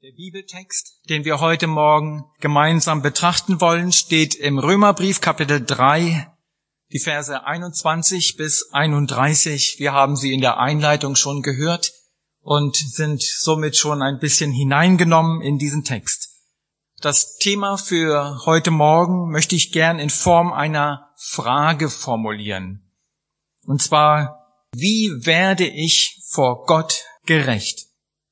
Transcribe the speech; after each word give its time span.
Der 0.00 0.12
Bibeltext, 0.12 1.00
den 1.08 1.24
wir 1.24 1.40
heute 1.40 1.66
Morgen 1.66 2.24
gemeinsam 2.38 3.02
betrachten 3.02 3.60
wollen, 3.60 3.90
steht 3.90 4.36
im 4.36 4.60
Römerbrief 4.60 5.20
Kapitel 5.20 5.60
3, 5.60 6.32
die 6.92 7.00
Verse 7.00 7.44
21 7.44 8.36
bis 8.36 8.70
31. 8.70 9.74
Wir 9.80 9.92
haben 9.92 10.14
sie 10.14 10.32
in 10.32 10.40
der 10.40 10.58
Einleitung 10.58 11.16
schon 11.16 11.42
gehört 11.42 11.90
und 12.42 12.76
sind 12.76 13.24
somit 13.24 13.76
schon 13.76 14.00
ein 14.00 14.20
bisschen 14.20 14.52
hineingenommen 14.52 15.42
in 15.42 15.58
diesen 15.58 15.82
Text. 15.82 16.28
Das 17.00 17.34
Thema 17.38 17.76
für 17.76 18.46
heute 18.46 18.70
Morgen 18.70 19.32
möchte 19.32 19.56
ich 19.56 19.72
gern 19.72 19.98
in 19.98 20.10
Form 20.10 20.52
einer 20.52 21.12
Frage 21.16 21.90
formulieren. 21.90 22.88
Und 23.66 23.82
zwar, 23.82 24.46
wie 24.70 25.10
werde 25.26 25.66
ich 25.66 26.22
vor 26.30 26.66
Gott 26.66 27.02
gerecht? 27.26 27.87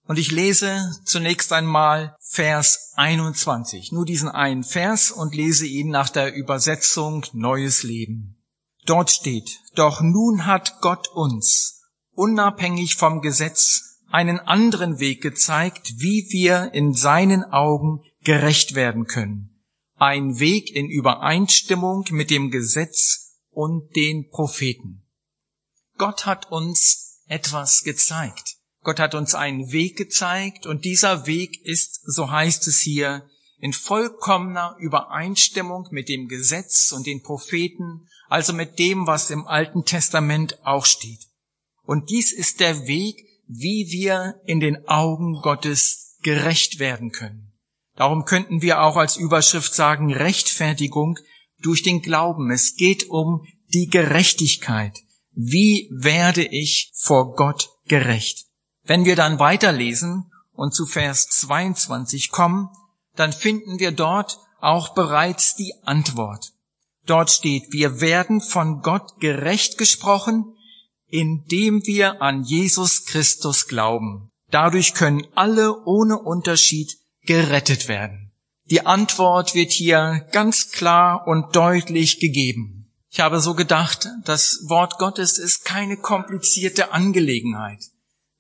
Und 0.07 0.19
ich 0.19 0.31
lese 0.31 0.97
zunächst 1.05 1.53
einmal 1.53 2.17
Vers 2.21 2.93
21, 2.95 3.91
nur 3.91 4.05
diesen 4.05 4.29
einen 4.29 4.63
Vers 4.63 5.11
und 5.11 5.35
lese 5.35 5.67
ihn 5.67 5.89
nach 5.89 6.09
der 6.09 6.35
Übersetzung 6.35 7.27
Neues 7.33 7.83
Leben. 7.83 8.41
Dort 8.85 9.11
steht, 9.11 9.59
doch 9.75 10.01
nun 10.01 10.47
hat 10.47 10.81
Gott 10.81 11.09
uns, 11.09 11.83
unabhängig 12.13 12.95
vom 12.95 13.21
Gesetz, 13.21 13.97
einen 14.09 14.39
anderen 14.39 15.01
Weg 15.01 15.23
gezeigt, 15.23 15.95
wie 15.97 16.29
wir 16.31 16.73
in 16.73 16.95
seinen 16.95 17.43
Augen 17.43 18.03
gerecht 18.23 18.77
werden 18.77 19.07
können. 19.07 19.61
Ein 19.97 20.39
Weg 20.39 20.71
in 20.75 20.89
Übereinstimmung 20.89 22.05
mit 22.11 22.31
dem 22.31 22.53
Gesetz 22.53 23.35
und 23.51 23.97
den 23.97 24.29
Propheten. 24.31 25.05
Gott 25.97 26.27
hat 26.27 26.53
uns 26.53 27.23
etwas 27.27 27.83
gezeigt. 27.83 28.56
Gott 28.87 29.01
hat 29.01 29.17
uns 29.17 29.35
einen 29.35 29.73
Weg 29.73 29.97
gezeigt 29.97 30.65
und 30.65 30.85
dieser 30.85 31.27
Weg 31.27 31.61
ist, 31.65 32.03
so 32.05 32.31
heißt 32.31 32.69
es 32.69 32.79
hier, 32.79 33.29
in 33.59 33.73
vollkommener 33.73 34.77
Übereinstimmung 34.79 35.89
mit 35.91 36.09
dem 36.09 36.29
Gesetz 36.29 36.93
und 36.93 37.05
den 37.05 37.21
Propheten, 37.21 38.07
also 38.29 38.53
mit 38.53 38.79
dem, 38.79 39.09
was 39.09 39.31
im 39.33 39.45
Alten 39.49 39.85
Testament 39.85 40.65
auch 40.65 40.87
steht. 40.87 41.19
Und 41.83 42.11
dies 42.11 42.33
ist 42.33 42.61
der 42.61 42.87
Weg, 42.87 43.27
wie 43.49 43.89
wir 43.91 44.41
in 44.45 44.61
den 44.61 44.87
Augen 44.87 45.41
Gottes 45.43 46.17
gerecht 46.23 46.79
werden 46.79 47.11
können. 47.11 47.59
Darum 47.97 48.25
könnten 48.25 48.63
wir 48.63 48.83
auch 48.83 48.97
als 48.97 49.17
Überschrift 49.17 49.75
sagen, 49.75 50.15
Rechtfertigung 50.15 51.19
durch 51.61 51.83
den 51.83 52.03
Glauben. 52.03 52.53
Es 52.53 52.77
geht 52.77 53.11
um 53.11 53.45
die 53.67 53.89
Gerechtigkeit. 53.89 54.97
Wie 55.33 55.91
werde 55.93 56.45
ich 56.45 56.93
vor 56.95 57.35
Gott 57.35 57.71
gerecht? 57.89 58.46
Wenn 58.87 59.05
wir 59.05 59.17
dann 59.17 59.41
weiterlesen 59.41 60.31
und 60.53 60.73
zu 60.73 60.87
Vers 60.87 61.27
22 61.29 62.31
kommen, 62.31 62.71
dann 63.17 63.33
finden 63.33 63.81
wir 63.81 63.91
dort 63.91 64.39
auch 64.61 64.95
bereits 64.95 65.57
die 65.57 65.75
Antwort. 65.85 66.53
Dort 67.05 67.31
steht, 67.31 67.73
wir 67.73 68.01
werden 68.01 68.41
von 68.41 68.83
Gott 68.83 69.19
gerecht 69.21 69.77
gesprochen, 69.77 70.55
indem 71.09 71.85
wir 71.85 72.23
an 72.23 72.45
Jesus 72.45 73.07
Christus 73.07 73.67
glauben. 73.67 74.31
Dadurch 74.51 74.95
können 74.95 75.27
alle 75.35 75.85
ohne 75.85 76.19
Unterschied 76.19 76.97
gerettet 77.23 77.89
werden. 77.89 78.33
Die 78.71 78.87
Antwort 78.87 79.55
wird 79.55 79.73
hier 79.73 80.27
ganz 80.33 80.71
klar 80.71 81.27
und 81.27 81.55
deutlich 81.55 82.19
gegeben. 82.19 82.93
Ich 83.11 83.21
habe 83.21 83.41
so 83.41 83.55
gedacht, 83.55 84.09
das 84.25 84.61
Wort 84.69 84.99
Gottes 84.99 85.39
ist 85.39 85.65
keine 85.65 85.97
komplizierte 85.97 86.93
Angelegenheit 86.93 87.81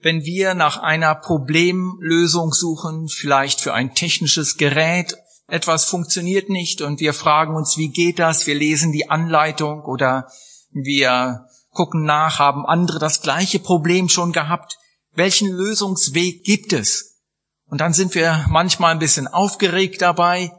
wenn 0.07 0.25
wir 0.25 0.55
nach 0.55 0.79
einer 0.79 1.17
Problemlösung 1.17 2.53
suchen, 2.53 3.09
vielleicht 3.09 3.61
für 3.61 3.75
ein 3.75 3.93
technisches 3.97 4.57
Gerät, 4.57 5.17
etwas 5.49 5.87
funktioniert 5.87 6.49
nicht 6.49 6.81
und 6.81 7.01
wir 7.01 7.12
fragen 7.12 7.57
uns, 7.57 7.77
wie 7.77 7.89
geht 7.89 8.21
das? 8.21 8.47
Wir 8.47 8.55
lesen 8.55 8.93
die 8.93 9.11
Anleitung 9.11 9.83
oder 9.83 10.31
wir 10.71 11.49
gucken 11.71 12.05
nach, 12.05 12.39
haben 12.39 12.65
andere 12.65 13.00
das 13.00 13.21
gleiche 13.21 13.59
Problem 13.59 14.09
schon 14.09 14.31
gehabt? 14.31 14.78
Welchen 15.12 15.50
Lösungsweg 15.50 16.45
gibt 16.45 16.72
es? 16.72 17.25
Und 17.65 17.81
dann 17.81 17.93
sind 17.93 18.15
wir 18.15 18.47
manchmal 18.49 18.93
ein 18.93 19.00
bisschen 19.00 19.27
aufgeregt 19.27 20.03
dabei. 20.03 20.53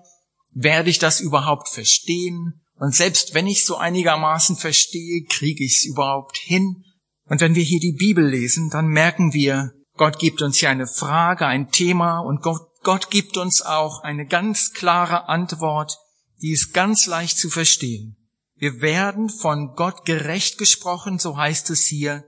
Werde 0.52 0.90
ich 0.90 1.00
das 1.00 1.22
überhaupt 1.22 1.69
verstehen? 1.69 2.66
Und 2.75 2.94
selbst 2.94 3.34
wenn 3.34 3.47
ich 3.47 3.63
so 3.63 3.78
einigermaßen 3.78 4.57
verstehe, 4.57 5.24
kriege 5.24 5.63
ich 5.63 5.78
es 5.78 5.86
überhaupt 5.86 6.36
hin? 6.36 6.84
Und 7.27 7.41
wenn 7.41 7.55
wir 7.55 7.63
hier 7.63 7.79
die 7.79 7.95
Bibel 7.97 8.25
lesen, 8.25 8.69
dann 8.69 8.88
merken 8.88 9.33
wir, 9.33 9.73
Gott 9.95 10.19
gibt 10.19 10.41
uns 10.41 10.57
hier 10.57 10.69
eine 10.69 10.88
Frage, 10.88 11.45
ein 11.45 11.71
Thema 11.71 12.19
und 12.19 12.41
Gott, 12.41 12.61
Gott 12.83 13.09
gibt 13.09 13.38
uns 13.38 13.61
auch 13.61 14.01
eine 14.03 14.25
ganz 14.25 14.73
klare 14.73 15.27
Antwort, 15.27 15.97
die 16.41 16.51
ist 16.51 16.73
ganz 16.73 17.05
leicht 17.05 17.38
zu 17.38 17.49
verstehen. 17.49 18.15
Wir 18.55 18.81
werden 18.81 19.29
von 19.29 19.75
Gott 19.75 20.05
gerecht 20.05 20.57
gesprochen, 20.57 21.19
so 21.19 21.38
heißt 21.38 21.69
es 21.69 21.85
hier, 21.85 22.23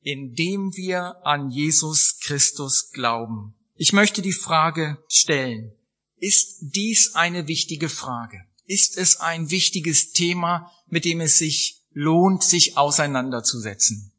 indem 0.00 0.74
wir 0.74 1.24
an 1.24 1.50
Jesus 1.50 2.18
Christus 2.20 2.90
glauben. 2.92 3.54
Ich 3.74 3.92
möchte 3.92 4.22
die 4.22 4.32
Frage 4.32 4.98
stellen, 5.08 5.72
ist 6.16 6.58
dies 6.60 7.14
eine 7.14 7.48
wichtige 7.48 7.88
Frage? 7.88 8.44
Ist 8.64 8.96
es 8.96 9.16
ein 9.16 9.50
wichtiges 9.50 10.12
Thema, 10.12 10.70
mit 10.88 11.04
dem 11.04 11.20
es 11.20 11.38
sich 11.38 11.82
lohnt, 11.92 12.42
sich 12.42 12.76
auseinanderzusetzen? 12.76 14.11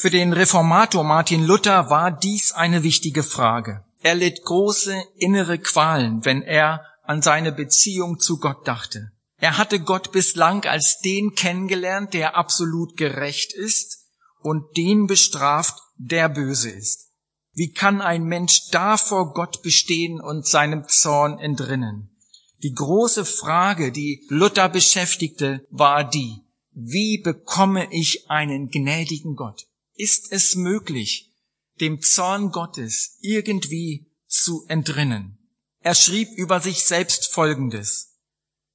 Für 0.00 0.10
den 0.10 0.32
Reformator 0.32 1.02
Martin 1.02 1.44
Luther 1.44 1.90
war 1.90 2.12
dies 2.12 2.52
eine 2.52 2.84
wichtige 2.84 3.24
Frage. 3.24 3.84
Er 4.00 4.14
litt 4.14 4.44
große 4.44 4.94
innere 5.16 5.58
Qualen, 5.58 6.24
wenn 6.24 6.42
er 6.42 6.86
an 7.02 7.20
seine 7.20 7.50
Beziehung 7.50 8.20
zu 8.20 8.38
Gott 8.38 8.68
dachte. 8.68 9.10
Er 9.38 9.58
hatte 9.58 9.80
Gott 9.80 10.12
bislang 10.12 10.64
als 10.66 11.00
den 11.00 11.34
kennengelernt, 11.34 12.14
der 12.14 12.36
absolut 12.36 12.96
gerecht 12.96 13.52
ist 13.52 14.04
und 14.40 14.76
den 14.76 15.08
bestraft, 15.08 15.80
der 15.96 16.28
böse 16.28 16.70
ist. 16.70 17.10
Wie 17.54 17.72
kann 17.72 18.00
ein 18.00 18.22
Mensch 18.22 18.70
da 18.70 18.98
vor 18.98 19.34
Gott 19.34 19.64
bestehen 19.64 20.20
und 20.20 20.46
seinem 20.46 20.86
Zorn 20.86 21.40
entrinnen? 21.40 22.16
Die 22.62 22.72
große 22.72 23.24
Frage, 23.24 23.90
die 23.90 24.24
Luther 24.28 24.68
beschäftigte, 24.68 25.66
war 25.70 26.08
die, 26.08 26.44
wie 26.70 27.20
bekomme 27.20 27.88
ich 27.90 28.30
einen 28.30 28.68
gnädigen 28.68 29.34
Gott? 29.34 29.64
Ist 29.98 30.32
es 30.32 30.54
möglich, 30.54 31.32
dem 31.80 32.00
Zorn 32.00 32.50
Gottes 32.52 33.18
irgendwie 33.20 34.06
zu 34.26 34.64
entrinnen. 34.68 35.38
Er 35.80 35.94
schrieb 35.94 36.30
über 36.36 36.60
sich 36.60 36.84
selbst 36.84 37.32
Folgendes. 37.32 38.20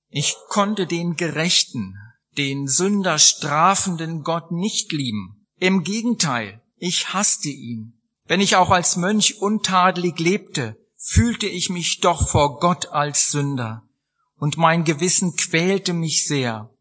Ich 0.10 0.36
konnte 0.50 0.86
den 0.86 1.16
Gerechten, 1.16 1.98
den 2.38 2.68
Sünder 2.68 3.20
strafenden 3.20 4.24
Gott 4.24 4.52
nicht 4.52 4.92
lieben. 4.92 5.48
Im 5.60 5.84
Gegenteil, 5.84 6.62
ich 6.78 7.14
hasste 7.14 7.50
ihn. 7.50 8.02
Wenn 8.26 8.42
ich 8.42 8.56
auch 8.56 8.70
als 8.70 8.96
Mönch 8.96 9.42
untadelig 9.42 10.20
lebte, 10.20 10.78
fühlte 10.98 11.48
ich 11.48 11.70
mich 11.70 12.00
doch 12.00 12.30
vor 12.30 12.60
Gott 12.60 12.88
als 12.88 13.32
Sünder, 13.32 13.88
und 14.36 14.58
mein 14.58 14.84
Gewissen 14.84 15.36
quälte 15.36 15.94
mich 15.94 16.26
sehr. 16.26 16.73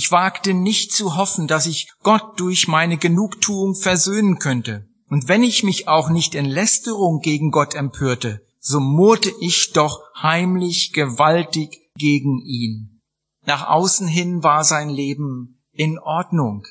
Ich 0.00 0.12
wagte 0.12 0.54
nicht 0.54 0.92
zu 0.92 1.16
hoffen, 1.16 1.48
dass 1.48 1.66
ich 1.66 1.88
Gott 2.04 2.38
durch 2.38 2.68
meine 2.68 2.98
Genugtuung 2.98 3.74
versöhnen 3.74 4.38
könnte. 4.38 4.86
Und 5.08 5.26
wenn 5.26 5.42
ich 5.42 5.64
mich 5.64 5.88
auch 5.88 6.08
nicht 6.08 6.36
in 6.36 6.44
Lästerung 6.44 7.18
gegen 7.18 7.50
Gott 7.50 7.74
empörte, 7.74 8.40
so 8.60 8.78
murrte 8.78 9.32
ich 9.40 9.72
doch 9.72 10.00
heimlich 10.22 10.92
gewaltig 10.92 11.80
gegen 11.96 12.38
ihn. 12.38 13.00
Nach 13.44 13.66
außen 13.66 14.06
hin 14.06 14.44
war 14.44 14.62
sein 14.62 14.88
Leben 14.88 15.64
in 15.72 15.98
Ordnung. 15.98 16.64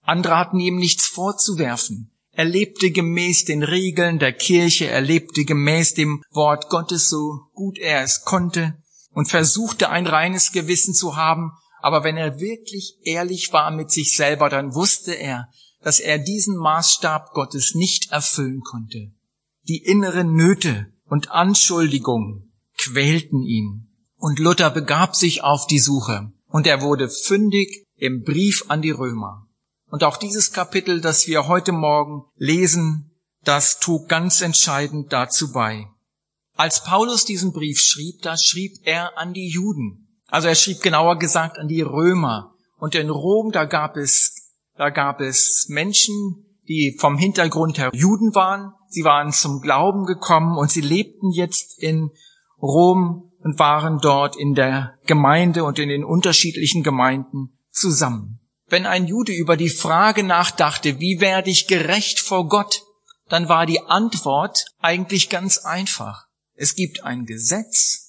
Andere 0.00 0.38
hatten 0.38 0.58
ihm 0.58 0.78
nichts 0.78 1.06
vorzuwerfen. 1.06 2.12
Er 2.30 2.46
lebte 2.46 2.90
gemäß 2.90 3.44
den 3.44 3.62
Regeln 3.62 4.18
der 4.18 4.32
Kirche, 4.32 4.86
er 4.86 5.02
lebte 5.02 5.44
gemäß 5.44 5.92
dem 5.92 6.22
Wort 6.30 6.70
Gottes 6.70 7.10
so 7.10 7.40
gut 7.52 7.76
er 7.76 8.00
es 8.00 8.24
konnte 8.24 8.82
und 9.10 9.28
versuchte 9.28 9.90
ein 9.90 10.06
reines 10.06 10.52
Gewissen 10.52 10.94
zu 10.94 11.14
haben 11.14 11.52
aber 11.80 12.04
wenn 12.04 12.16
er 12.16 12.40
wirklich 12.40 12.98
ehrlich 13.02 13.52
war 13.52 13.70
mit 13.70 13.90
sich 13.90 14.16
selber, 14.16 14.48
dann 14.48 14.74
wusste 14.74 15.12
er, 15.12 15.48
dass 15.82 16.00
er 16.00 16.18
diesen 16.18 16.56
Maßstab 16.56 17.30
Gottes 17.32 17.74
nicht 17.74 18.10
erfüllen 18.10 18.60
konnte. 18.62 19.12
Die 19.68 19.84
inneren 19.84 20.34
Nöte 20.34 20.92
und 21.04 21.30
Anschuldigungen 21.30 22.52
quälten 22.76 23.42
ihn. 23.42 23.88
Und 24.16 24.38
Luther 24.38 24.70
begab 24.70 25.14
sich 25.14 25.44
auf 25.44 25.66
die 25.66 25.78
Suche 25.78 26.32
und 26.48 26.66
er 26.66 26.82
wurde 26.82 27.08
fündig 27.08 27.84
im 27.96 28.22
Brief 28.22 28.64
an 28.68 28.82
die 28.82 28.90
Römer. 28.90 29.46
Und 29.90 30.04
auch 30.04 30.16
dieses 30.16 30.52
Kapitel, 30.52 31.00
das 31.00 31.26
wir 31.26 31.46
heute 31.46 31.72
Morgen 31.72 32.24
lesen, 32.36 33.12
das 33.44 33.78
trug 33.78 34.08
ganz 34.08 34.40
entscheidend 34.40 35.12
dazu 35.12 35.52
bei. 35.52 35.86
Als 36.54 36.82
Paulus 36.82 37.24
diesen 37.24 37.52
Brief 37.52 37.78
schrieb, 37.78 38.20
da 38.22 38.36
schrieb 38.36 38.78
er 38.82 39.16
an 39.16 39.32
die 39.32 39.48
Juden. 39.48 40.07
Also 40.28 40.48
er 40.48 40.54
schrieb 40.54 40.80
genauer 40.80 41.18
gesagt 41.18 41.58
an 41.58 41.68
die 41.68 41.82
Römer. 41.82 42.54
Und 42.78 42.94
in 42.94 43.10
Rom, 43.10 43.50
da 43.50 43.64
gab 43.64 43.96
es, 43.96 44.54
da 44.76 44.90
gab 44.90 45.20
es 45.20 45.66
Menschen, 45.68 46.44
die 46.68 46.96
vom 46.98 47.18
Hintergrund 47.18 47.78
her 47.78 47.90
Juden 47.92 48.34
waren 48.34 48.74
sie 48.88 49.04
waren 49.04 49.32
zum 49.32 49.60
Glauben 49.60 50.06
gekommen 50.06 50.56
und 50.56 50.70
sie 50.70 50.80
lebten 50.80 51.30
jetzt 51.30 51.78
in 51.78 52.10
Rom 52.60 53.30
und 53.40 53.58
waren 53.58 53.98
dort 53.98 54.36
in 54.36 54.54
der 54.54 54.98
Gemeinde 55.06 55.64
und 55.64 55.78
in 55.78 55.88
den 55.88 56.04
unterschiedlichen 56.04 56.82
Gemeinden 56.82 57.56
zusammen. 57.70 58.40
Wenn 58.66 58.86
ein 58.86 59.06
Jude 59.06 59.32
über 59.32 59.56
die 59.56 59.70
Frage 59.70 60.24
nachdachte, 60.24 60.98
wie 60.98 61.20
werde 61.20 61.50
ich 61.50 61.68
gerecht 61.68 62.20
vor 62.20 62.48
Gott, 62.48 62.82
dann 63.28 63.48
war 63.48 63.66
die 63.66 63.80
Antwort 63.86 64.66
eigentlich 64.80 65.28
ganz 65.28 65.58
einfach. 65.58 66.26
Es 66.54 66.74
gibt 66.74 67.04
ein 67.04 67.24
Gesetz. 67.24 68.07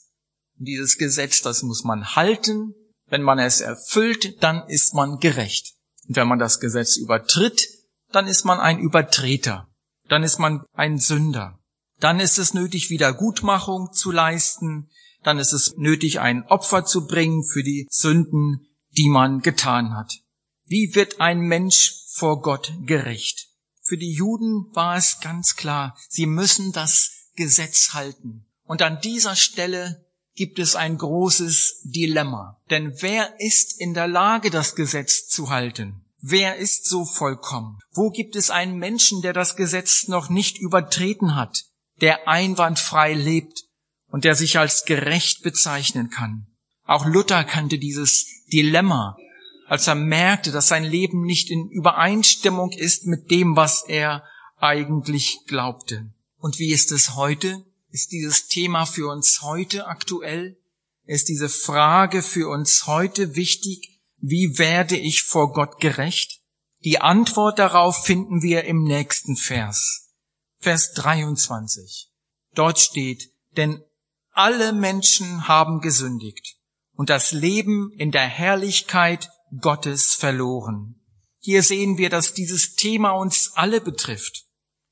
Dieses 0.60 0.98
Gesetz, 0.98 1.42
das 1.42 1.64
muss 1.64 1.84
man 1.86 2.16
halten. 2.16 2.76
Wenn 3.08 3.24
man 3.24 3.40
es 3.40 3.62
erfüllt, 3.62 4.44
dann 4.44 4.68
ist 4.68 4.94
man 4.94 5.20
gerecht. 5.20 5.74
Und 6.08 6.18
wenn 6.18 6.28
man 6.28 6.38
das 6.38 6.60
Gesetz 6.60 6.98
übertritt, 6.98 7.68
dann 8.12 8.28
ist 8.28 8.44
man 8.44 8.60
ein 8.60 8.80
Übertreter. 8.80 9.70
Dann 10.10 10.24
ist 10.24 10.38
man 10.38 10.64
ein 10.74 11.00
Sünder. 11.00 11.60
Dann 12.00 12.20
ist 12.20 12.38
es 12.38 12.54
nötig, 12.54 12.90
Wiedergutmachung 12.90 13.94
zu 13.94 14.12
leisten. 14.12 14.90
Dann 15.24 15.40
ist 15.40 15.54
es 15.54 15.76
nötig, 15.78 16.20
ein 16.20 16.46
Opfer 16.48 16.86
zu 16.86 17.08
bringen 17.08 17.44
für 17.44 17.64
die 17.64 17.88
Sünden, 17.90 18.68
die 18.98 19.10
man 19.10 19.42
getan 19.42 19.96
hat. 19.96 20.14
Wie 20.66 20.94
wird 20.94 21.22
ein 21.22 21.40
Mensch 21.40 22.04
vor 22.08 22.42
Gott 22.42 22.74
gerecht? 22.86 23.48
Für 23.82 23.98
die 23.98 24.12
Juden 24.12 24.68
war 24.74 24.98
es 24.98 25.20
ganz 25.20 25.56
klar, 25.56 25.98
sie 26.10 26.26
müssen 26.26 26.74
das 26.74 27.12
Gesetz 27.36 27.94
halten. 27.94 28.46
Und 28.66 28.82
an 28.82 29.02
dieser 29.02 29.36
Stelle 29.36 30.06
gibt 30.40 30.58
es 30.58 30.78
ein 30.78 30.98
großes 30.98 31.82
Dilemma. 31.84 32.62
Denn 32.70 32.94
wer 33.02 33.36
ist 33.42 33.78
in 33.78 33.94
der 33.94 34.08
Lage, 34.08 34.50
das 34.50 34.74
Gesetz 34.74 35.28
zu 35.28 35.50
halten? 35.50 36.06
Wer 36.22 36.56
ist 36.56 36.88
so 36.88 37.04
vollkommen? 37.04 37.80
Wo 37.92 38.10
gibt 38.10 38.38
es 38.38 38.50
einen 38.50 38.78
Menschen, 38.78 39.22
der 39.22 39.34
das 39.34 39.58
Gesetz 39.58 40.08
noch 40.08 40.30
nicht 40.30 40.58
übertreten 40.58 41.36
hat, 41.36 41.66
der 42.00 42.30
einwandfrei 42.30 43.14
lebt 43.14 43.66
und 44.08 44.24
der 44.24 44.36
sich 44.36 44.58
als 44.58 44.86
gerecht 44.86 45.44
bezeichnen 45.44 46.10
kann? 46.10 46.48
Auch 46.86 47.06
Luther 47.06 47.44
kannte 47.44 47.78
dieses 47.78 48.26
Dilemma 48.54 49.18
als 49.68 49.86
er 49.86 49.94
merkte, 49.94 50.52
dass 50.52 50.68
sein 50.68 50.84
Leben 50.84 51.22
nicht 51.22 51.52
in 51.52 51.70
Übereinstimmung 51.70 52.72
ist 52.72 53.06
mit 53.06 53.30
dem, 53.30 53.56
was 53.56 53.84
er 53.88 54.24
eigentlich 54.58 55.42
glaubte. 55.46 56.12
Und 56.38 56.58
wie 56.58 56.72
ist 56.72 56.92
es 56.92 57.16
heute? 57.16 57.64
Ist 57.92 58.12
dieses 58.12 58.48
Thema 58.48 58.86
für 58.86 59.12
uns 59.12 59.42
heute 59.42 59.88
aktuell? 59.88 60.58
Ist 61.06 61.28
diese 61.28 61.50
Frage 61.50 62.22
für 62.22 62.50
uns 62.50 62.86
heute 62.86 63.36
wichtig? 63.36 64.00
Wie 64.18 64.60
werde 64.60 64.96
ich 64.96 65.24
vor 65.24 65.54
Gott 65.54 65.80
gerecht? 65.80 66.42
Die 66.84 67.02
Antwort 67.02 67.58
darauf 67.58 68.06
finden 68.06 68.42
wir 68.44 68.66
im 68.66 68.84
nächsten 68.84 69.36
Vers. 69.36 70.14
Vers 70.60 70.94
23. 70.94 72.12
Dort 72.54 72.80
steht, 72.80 73.32
denn 73.58 73.84
alle 74.32 74.72
Menschen 74.72 75.48
haben 75.48 75.82
gesündigt 75.82 76.58
und 76.94 77.10
das 77.10 77.32
Leben 77.32 77.92
in 77.98 78.12
der 78.12 78.28
Herrlichkeit 78.28 79.30
Gottes 79.60 80.14
verloren. 80.14 81.02
Hier 81.40 81.64
sehen 81.64 81.98
wir, 81.98 82.10
dass 82.10 82.34
dieses 82.34 82.76
Thema 82.76 83.12
uns 83.12 83.54
alle 83.56 83.82
betrifft. 83.82 84.46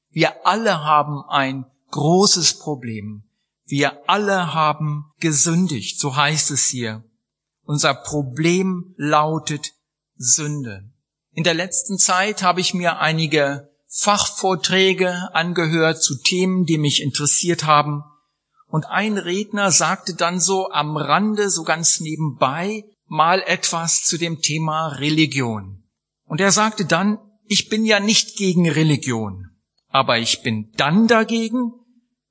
Wir 0.09 0.47
alle 0.47 0.83
haben 0.83 1.21
ein 1.29 1.65
großes 1.91 2.59
Problem. 2.59 3.23
Wir 3.65 4.09
alle 4.09 4.53
haben 4.53 5.11
gesündigt, 5.19 5.99
so 5.99 6.15
heißt 6.15 6.51
es 6.51 6.67
hier. 6.67 7.03
Unser 7.63 7.93
Problem 7.93 8.93
lautet 8.97 9.73
Sünde. 10.15 10.89
In 11.33 11.43
der 11.43 11.53
letzten 11.53 11.97
Zeit 11.97 12.41
habe 12.43 12.61
ich 12.61 12.73
mir 12.73 12.99
einige 12.99 13.69
Fachvorträge 13.89 15.33
angehört 15.33 16.01
zu 16.01 16.21
Themen, 16.21 16.65
die 16.65 16.77
mich 16.77 17.01
interessiert 17.01 17.65
haben. 17.65 18.03
Und 18.67 18.85
ein 18.85 19.17
Redner 19.17 19.71
sagte 19.71 20.13
dann 20.13 20.39
so 20.39 20.69
am 20.69 20.97
Rande, 20.97 21.49
so 21.49 21.63
ganz 21.63 21.99
nebenbei, 21.99 22.83
mal 23.05 23.41
etwas 23.45 24.03
zu 24.03 24.17
dem 24.17 24.41
Thema 24.41 24.87
Religion. 24.87 25.83
Und 26.25 26.41
er 26.41 26.51
sagte 26.51 26.85
dann, 26.85 27.17
ich 27.47 27.69
bin 27.69 27.85
ja 27.85 27.99
nicht 27.99 28.35
gegen 28.35 28.69
Religion, 28.69 29.46
aber 29.89 30.17
ich 30.19 30.41
bin 30.41 30.71
dann 30.77 31.07
dagegen, 31.07 31.73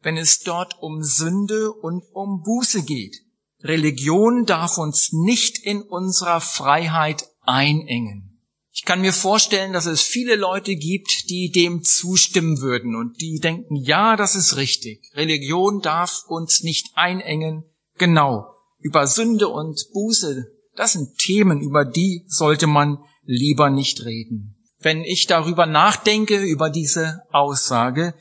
wenn 0.00 0.16
es 0.16 0.40
dort 0.40 0.80
um 0.80 1.02
Sünde 1.02 1.72
und 1.72 2.04
um 2.12 2.42
Buße 2.42 2.84
geht. 2.84 3.16
Religion 3.62 4.46
darf 4.46 4.78
uns 4.78 5.12
nicht 5.12 5.58
in 5.58 5.82
unserer 5.82 6.40
Freiheit 6.40 7.28
einengen. 7.42 8.40
Ich 8.70 8.84
kann 8.84 9.00
mir 9.00 9.12
vorstellen, 9.12 9.72
dass 9.72 9.86
es 9.86 10.02
viele 10.02 10.36
Leute 10.36 10.76
gibt, 10.76 11.30
die 11.30 11.50
dem 11.50 11.82
zustimmen 11.82 12.60
würden 12.60 12.94
und 12.94 13.20
die 13.20 13.38
denken, 13.38 13.74
ja, 13.76 14.16
das 14.16 14.34
ist 14.34 14.56
richtig. 14.56 15.10
Religion 15.14 15.80
darf 15.80 16.24
uns 16.28 16.62
nicht 16.62 16.90
einengen. 16.94 17.64
Genau. 17.96 18.52
Über 18.78 19.06
Sünde 19.06 19.48
und 19.48 19.80
Buße 19.94 20.56
das 20.76 20.92
sind 20.92 21.16
Themen, 21.18 21.60
über 21.60 21.84
die 21.84 22.24
sollte 22.28 22.66
man 22.66 22.98
lieber 23.24 23.70
nicht 23.70 24.04
reden. 24.04 24.55
Wenn 24.78 25.02
ich 25.02 25.26
darüber 25.26 25.66
nachdenke, 25.66 26.38
über 26.38 26.70
diese 26.70 27.22
Aussage, 27.32 28.14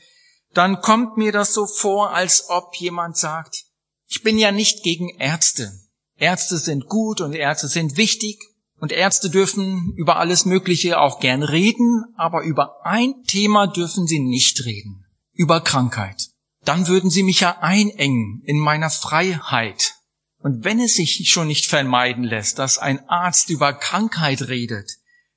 dann 0.54 0.80
kommt 0.80 1.16
mir 1.16 1.32
das 1.32 1.52
so 1.52 1.66
vor, 1.66 2.14
als 2.14 2.48
ob 2.48 2.74
jemand 2.76 3.16
sagt, 3.16 3.64
ich 4.06 4.22
bin 4.22 4.38
ja 4.38 4.52
nicht 4.52 4.82
gegen 4.82 5.08
Ärzte. 5.18 5.72
Ärzte 6.16 6.56
sind 6.56 6.86
gut 6.86 7.20
und 7.20 7.34
Ärzte 7.34 7.68
sind 7.68 7.96
wichtig 7.96 8.38
und 8.78 8.92
Ärzte 8.92 9.30
dürfen 9.30 9.92
über 9.96 10.16
alles 10.16 10.46
Mögliche 10.46 11.00
auch 11.00 11.20
gern 11.20 11.42
reden, 11.42 12.04
aber 12.16 12.42
über 12.42 12.84
ein 12.84 13.22
Thema 13.26 13.66
dürfen 13.66 14.06
sie 14.06 14.20
nicht 14.20 14.64
reden. 14.64 15.04
Über 15.32 15.60
Krankheit. 15.60 16.28
Dann 16.64 16.88
würden 16.88 17.10
sie 17.10 17.22
mich 17.22 17.40
ja 17.40 17.58
einengen 17.60 18.42
in 18.44 18.58
meiner 18.58 18.90
Freiheit. 18.90 19.94
Und 20.38 20.64
wenn 20.64 20.80
es 20.80 20.96
sich 20.96 21.28
schon 21.28 21.48
nicht 21.48 21.66
vermeiden 21.66 22.24
lässt, 22.24 22.58
dass 22.58 22.78
ein 22.78 23.06
Arzt 23.08 23.50
über 23.50 23.72
Krankheit 23.72 24.48
redet, 24.48 24.90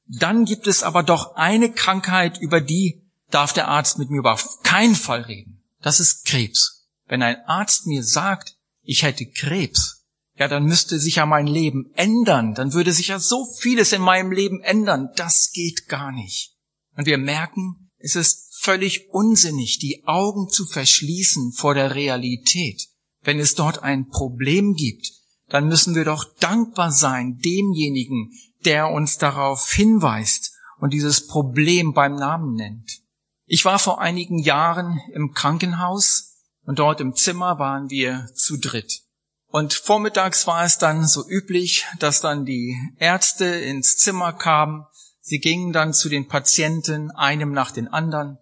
dann 0.10 0.46
gibt 0.46 0.66
es 0.66 0.82
aber 0.82 1.04
doch 1.04 1.36
eine 1.36 1.72
Krankheit, 1.72 2.40
über 2.40 2.62
die 2.62 3.08
darf 3.30 3.54
der 3.54 3.68
Arzt 3.68 4.00
mit 4.00 4.10
mir 4.10 4.20
über 4.20 4.40
keinen 4.64 4.96
Fall 4.96 5.22
reden. 5.22 5.64
Das 5.82 6.00
ist 6.00 6.26
Krebs. 6.26 6.88
Wenn 7.08 7.22
ein 7.22 7.38
Arzt 7.46 7.86
mir 7.86 8.04
sagt, 8.04 8.58
ich 8.82 9.04
hätte 9.04 9.28
Krebs, 9.28 10.04
ja, 10.36 10.48
dann 10.48 10.66
müsste 10.66 11.00
sich 11.00 11.16
ja 11.16 11.26
mein 11.26 11.48
Leben 11.48 11.92
ändern. 11.94 12.56
Dann 12.56 12.74
würde 12.74 12.92
sich 12.92 13.10
ja 13.10 13.20
so 13.20 13.46
vieles 13.60 13.92
in 13.94 14.02
meinem 14.02 14.32
Leben 14.32 14.62
ändern. 14.62 15.10
Das 15.16 15.52
geht 15.52 15.88
gar 15.88 16.12
nicht. 16.12 16.56
Und 16.96 17.06
wir 17.06 17.18
merken, 17.18 17.92
es 17.98 18.16
ist 18.16 18.58
völlig 18.62 19.10
unsinnig, 19.10 19.80
die 19.80 20.04
Augen 20.06 20.50
zu 20.50 20.66
verschließen 20.66 21.52
vor 21.52 21.76
der 21.76 21.94
Realität. 21.94 22.88
Wenn 23.22 23.40
es 23.40 23.56
dort 23.56 23.84
ein 23.84 24.08
Problem 24.08 24.74
gibt, 24.74 25.12
dann 25.50 25.68
müssen 25.68 25.94
wir 25.94 26.06
doch 26.06 26.26
dankbar 26.40 26.92
sein 26.92 27.38
demjenigen, 27.44 28.31
der 28.66 28.89
uns 28.89 29.18
darauf 29.18 29.71
hinweist 29.71 30.54
und 30.80 30.94
dieses 30.94 31.28
Problem 31.28 31.94
beim 31.94 32.16
Namen 32.16 32.56
nennt. 32.56 33.01
Ich 33.45 33.66
war 33.66 33.80
vor 33.80 33.99
einigen 33.99 34.39
Jahren 34.39 34.99
im 35.13 35.33
Krankenhaus 35.33 36.37
und 36.63 36.80
dort 36.80 37.01
im 37.01 37.16
Zimmer 37.16 37.57
waren 37.59 37.89
wir 37.89 38.30
zu 38.35 38.57
dritt. 38.57 39.01
Und 39.47 39.73
vormittags 39.73 40.45
war 40.45 40.63
es 40.63 40.78
dann 40.78 41.07
so 41.07 41.28
üblich, 41.28 41.87
dass 41.97 42.21
dann 42.21 42.45
die 42.45 42.78
Ärzte 42.97 43.45
ins 43.45 43.97
Zimmer 43.97 44.33
kamen. 44.33 44.85
Sie 45.21 45.39
gingen 45.39 45.73
dann 45.73 45.94
zu 45.94 46.07
den 46.09 46.28
Patienten, 46.28 47.09
einem 47.11 47.51
nach 47.51 47.71
den 47.71 47.87
anderen, 47.87 48.37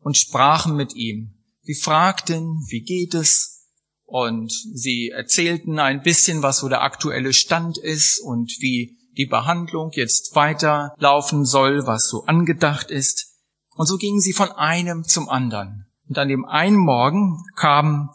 und 0.00 0.18
sprachen 0.18 0.76
mit 0.76 0.94
ihm. 0.94 1.38
Sie 1.62 1.74
fragten, 1.74 2.62
wie 2.68 2.82
geht 2.82 3.14
es? 3.14 3.68
Und 4.04 4.52
sie 4.52 5.08
erzählten 5.08 5.78
ein 5.78 6.02
bisschen, 6.02 6.42
was 6.42 6.58
so 6.58 6.68
der 6.68 6.82
aktuelle 6.82 7.32
Stand 7.32 7.78
ist 7.78 8.18
und 8.20 8.50
wie 8.60 8.98
die 9.20 9.26
Behandlung 9.26 9.90
jetzt 9.92 10.34
weiterlaufen 10.34 11.44
soll, 11.44 11.86
was 11.86 12.08
so 12.08 12.24
angedacht 12.24 12.90
ist. 12.90 13.36
Und 13.76 13.86
so 13.86 13.98
gingen 13.98 14.20
sie 14.20 14.32
von 14.32 14.50
einem 14.50 15.04
zum 15.04 15.28
anderen. 15.28 15.86
Und 16.08 16.16
an 16.16 16.28
dem 16.28 16.46
einen 16.46 16.78
Morgen 16.78 17.44
kamen 17.54 18.08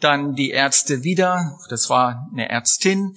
dann 0.00 0.34
die 0.34 0.50
Ärzte 0.50 1.04
wieder, 1.04 1.56
das 1.68 1.88
war 1.88 2.28
eine 2.32 2.48
Ärztin, 2.48 3.14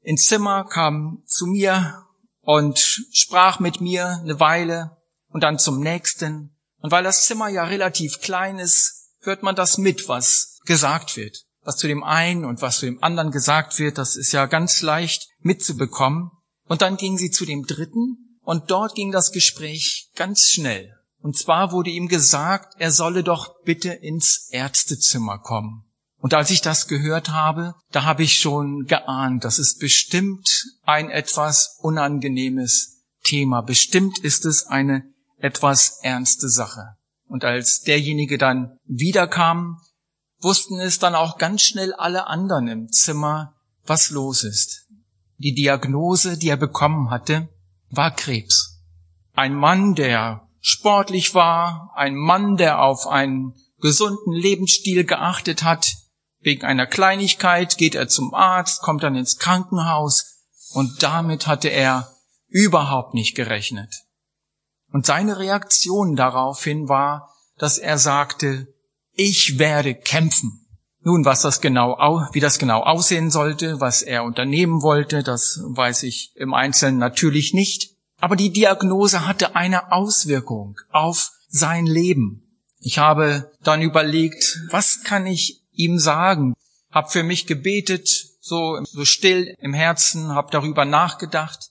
ins 0.00 0.26
Zimmer, 0.26 0.64
kam 0.64 1.22
zu 1.26 1.44
mir 1.44 2.06
und 2.40 2.78
sprach 3.12 3.60
mit 3.60 3.82
mir 3.82 4.20
eine 4.22 4.40
Weile 4.40 4.96
und 5.28 5.42
dann 5.42 5.58
zum 5.58 5.80
nächsten. 5.80 6.56
Und 6.78 6.90
weil 6.90 7.04
das 7.04 7.26
Zimmer 7.26 7.48
ja 7.48 7.64
relativ 7.64 8.20
klein 8.20 8.58
ist, 8.58 9.10
hört 9.20 9.42
man 9.42 9.54
das 9.54 9.76
mit, 9.76 10.08
was 10.08 10.58
gesagt 10.64 11.18
wird. 11.18 11.44
Was 11.62 11.76
zu 11.76 11.88
dem 11.88 12.02
einen 12.02 12.44
und 12.44 12.62
was 12.62 12.78
zu 12.78 12.86
dem 12.86 13.02
anderen 13.02 13.30
gesagt 13.30 13.78
wird, 13.78 13.98
das 13.98 14.16
ist 14.16 14.32
ja 14.32 14.46
ganz 14.46 14.82
leicht 14.82 15.28
mitzubekommen. 15.40 16.30
Und 16.66 16.82
dann 16.82 16.96
ging 16.96 17.18
sie 17.18 17.30
zu 17.30 17.44
dem 17.44 17.64
dritten 17.66 18.38
und 18.42 18.70
dort 18.70 18.94
ging 18.94 19.12
das 19.12 19.32
Gespräch 19.32 20.10
ganz 20.14 20.46
schnell. 20.46 20.90
Und 21.18 21.36
zwar 21.36 21.72
wurde 21.72 21.90
ihm 21.90 22.08
gesagt, 22.08 22.74
er 22.78 22.90
solle 22.90 23.22
doch 23.22 23.62
bitte 23.64 23.90
ins 23.90 24.48
Ärztezimmer 24.50 25.38
kommen. 25.38 25.84
Und 26.18 26.34
als 26.34 26.50
ich 26.50 26.60
das 26.60 26.86
gehört 26.86 27.30
habe, 27.30 27.74
da 27.92 28.04
habe 28.04 28.22
ich 28.22 28.38
schon 28.38 28.84
geahnt, 28.84 29.44
das 29.44 29.58
ist 29.58 29.78
bestimmt 29.80 30.64
ein 30.82 31.10
etwas 31.10 31.78
unangenehmes 31.80 33.04
Thema. 33.24 33.62
Bestimmt 33.62 34.18
ist 34.18 34.44
es 34.44 34.66
eine 34.66 35.04
etwas 35.38 35.98
ernste 36.02 36.48
Sache. 36.48 36.96
Und 37.26 37.44
als 37.44 37.82
derjenige 37.82 38.38
dann 38.38 38.76
wiederkam, 38.84 39.80
wussten 40.40 40.80
es 40.80 40.98
dann 40.98 41.14
auch 41.14 41.38
ganz 41.38 41.62
schnell 41.62 41.92
alle 41.94 42.26
anderen 42.26 42.68
im 42.68 42.92
Zimmer, 42.92 43.54
was 43.84 44.10
los 44.10 44.44
ist. 44.44 44.86
Die 45.38 45.54
Diagnose, 45.54 46.36
die 46.36 46.48
er 46.48 46.56
bekommen 46.56 47.10
hatte, 47.10 47.48
war 47.88 48.10
Krebs. 48.10 48.82
Ein 49.34 49.54
Mann, 49.54 49.94
der 49.94 50.48
sportlich 50.60 51.34
war, 51.34 51.92
ein 51.94 52.14
Mann, 52.14 52.56
der 52.56 52.82
auf 52.82 53.06
einen 53.06 53.54
gesunden 53.80 54.32
Lebensstil 54.32 55.04
geachtet 55.04 55.62
hat. 55.62 55.94
Wegen 56.40 56.64
einer 56.64 56.86
Kleinigkeit 56.86 57.78
geht 57.78 57.94
er 57.94 58.08
zum 58.08 58.34
Arzt, 58.34 58.82
kommt 58.82 59.02
dann 59.02 59.16
ins 59.16 59.38
Krankenhaus 59.38 60.46
und 60.72 61.02
damit 61.02 61.46
hatte 61.46 61.68
er 61.68 62.14
überhaupt 62.48 63.14
nicht 63.14 63.34
gerechnet. 63.34 63.94
Und 64.92 65.06
seine 65.06 65.38
Reaktion 65.38 66.16
daraufhin 66.16 66.88
war, 66.88 67.34
dass 67.58 67.78
er 67.78 67.98
sagte, 67.98 68.72
ich 69.12 69.58
werde 69.58 69.94
kämpfen. 69.94 70.66
Nun, 71.02 71.24
was 71.24 71.42
das 71.42 71.60
genau, 71.60 71.96
wie 72.32 72.40
das 72.40 72.58
genau 72.58 72.82
aussehen 72.82 73.30
sollte, 73.30 73.80
was 73.80 74.02
er 74.02 74.24
unternehmen 74.24 74.82
wollte, 74.82 75.22
das 75.22 75.60
weiß 75.64 76.02
ich 76.02 76.32
im 76.36 76.52
Einzelnen 76.52 76.98
natürlich 76.98 77.54
nicht. 77.54 77.96
Aber 78.20 78.36
die 78.36 78.52
Diagnose 78.52 79.26
hatte 79.26 79.56
eine 79.56 79.92
Auswirkung 79.92 80.76
auf 80.90 81.30
sein 81.48 81.86
Leben. 81.86 82.46
Ich 82.80 82.98
habe 82.98 83.50
dann 83.62 83.80
überlegt, 83.80 84.58
was 84.70 85.02
kann 85.02 85.26
ich 85.26 85.62
ihm 85.72 85.98
sagen? 85.98 86.54
Hab 86.90 87.10
für 87.12 87.22
mich 87.22 87.46
gebetet, 87.46 88.08
so, 88.40 88.78
so 88.84 89.04
still 89.04 89.54
im 89.60 89.72
Herzen, 89.72 90.34
hab 90.34 90.50
darüber 90.50 90.84
nachgedacht. 90.84 91.70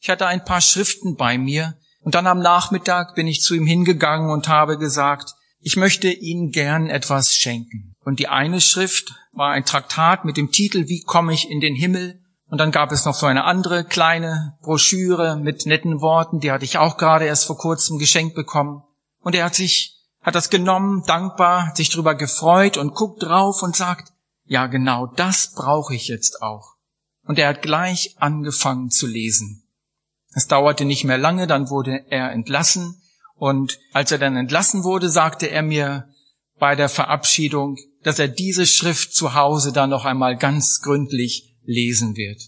Ich 0.00 0.10
hatte 0.10 0.26
ein 0.26 0.44
paar 0.44 0.60
Schriften 0.60 1.16
bei 1.16 1.38
mir 1.38 1.76
und 2.00 2.14
dann 2.14 2.26
am 2.26 2.40
Nachmittag 2.40 3.14
bin 3.14 3.26
ich 3.26 3.40
zu 3.40 3.54
ihm 3.54 3.66
hingegangen 3.66 4.30
und 4.30 4.48
habe 4.48 4.78
gesagt, 4.78 5.34
ich 5.64 5.76
möchte 5.76 6.10
Ihnen 6.10 6.50
gern 6.50 6.90
etwas 6.90 7.34
schenken. 7.34 7.94
Und 8.04 8.18
die 8.18 8.28
eine 8.28 8.60
Schrift 8.60 9.14
war 9.32 9.52
ein 9.52 9.64
Traktat 9.64 10.26
mit 10.26 10.36
dem 10.36 10.50
Titel 10.50 10.88
Wie 10.88 11.00
komme 11.00 11.32
ich 11.32 11.50
in 11.50 11.60
den 11.60 11.74
Himmel? 11.74 12.20
Und 12.50 12.58
dann 12.58 12.70
gab 12.70 12.92
es 12.92 13.06
noch 13.06 13.14
so 13.14 13.24
eine 13.24 13.44
andere 13.44 13.82
kleine 13.82 14.58
Broschüre 14.60 15.36
mit 15.36 15.64
netten 15.64 16.02
Worten, 16.02 16.40
die 16.40 16.52
hatte 16.52 16.66
ich 16.66 16.76
auch 16.76 16.98
gerade 16.98 17.24
erst 17.24 17.46
vor 17.46 17.56
kurzem 17.56 17.98
geschenkt 17.98 18.34
bekommen. 18.34 18.82
Und 19.20 19.34
er 19.34 19.46
hat 19.46 19.54
sich, 19.54 19.96
hat 20.20 20.34
das 20.34 20.50
genommen, 20.50 21.02
dankbar, 21.06 21.72
sich 21.74 21.88
drüber 21.88 22.14
gefreut 22.14 22.76
und 22.76 22.94
guckt 22.94 23.22
drauf 23.22 23.62
und 23.62 23.74
sagt, 23.74 24.12
ja 24.44 24.66
genau 24.66 25.06
das 25.06 25.54
brauche 25.54 25.94
ich 25.94 26.08
jetzt 26.08 26.42
auch. 26.42 26.74
Und 27.26 27.38
er 27.38 27.48
hat 27.48 27.62
gleich 27.62 28.14
angefangen 28.18 28.90
zu 28.90 29.06
lesen. 29.06 29.66
Es 30.34 30.46
dauerte 30.46 30.84
nicht 30.84 31.04
mehr 31.04 31.16
lange, 31.16 31.46
dann 31.46 31.70
wurde 31.70 32.04
er 32.10 32.32
entlassen. 32.32 33.00
Und 33.36 33.78
als 33.92 34.12
er 34.12 34.18
dann 34.18 34.36
entlassen 34.36 34.84
wurde, 34.84 35.08
sagte 35.08 35.50
er 35.50 35.62
mir 35.62 36.08
bei 36.58 36.76
der 36.76 36.88
Verabschiedung, 36.88 37.76
dass 38.02 38.18
er 38.18 38.28
diese 38.28 38.66
Schrift 38.66 39.14
zu 39.14 39.34
Hause 39.34 39.72
dann 39.72 39.90
noch 39.90 40.04
einmal 40.04 40.36
ganz 40.36 40.80
gründlich 40.80 41.56
lesen 41.64 42.16
wird. 42.16 42.42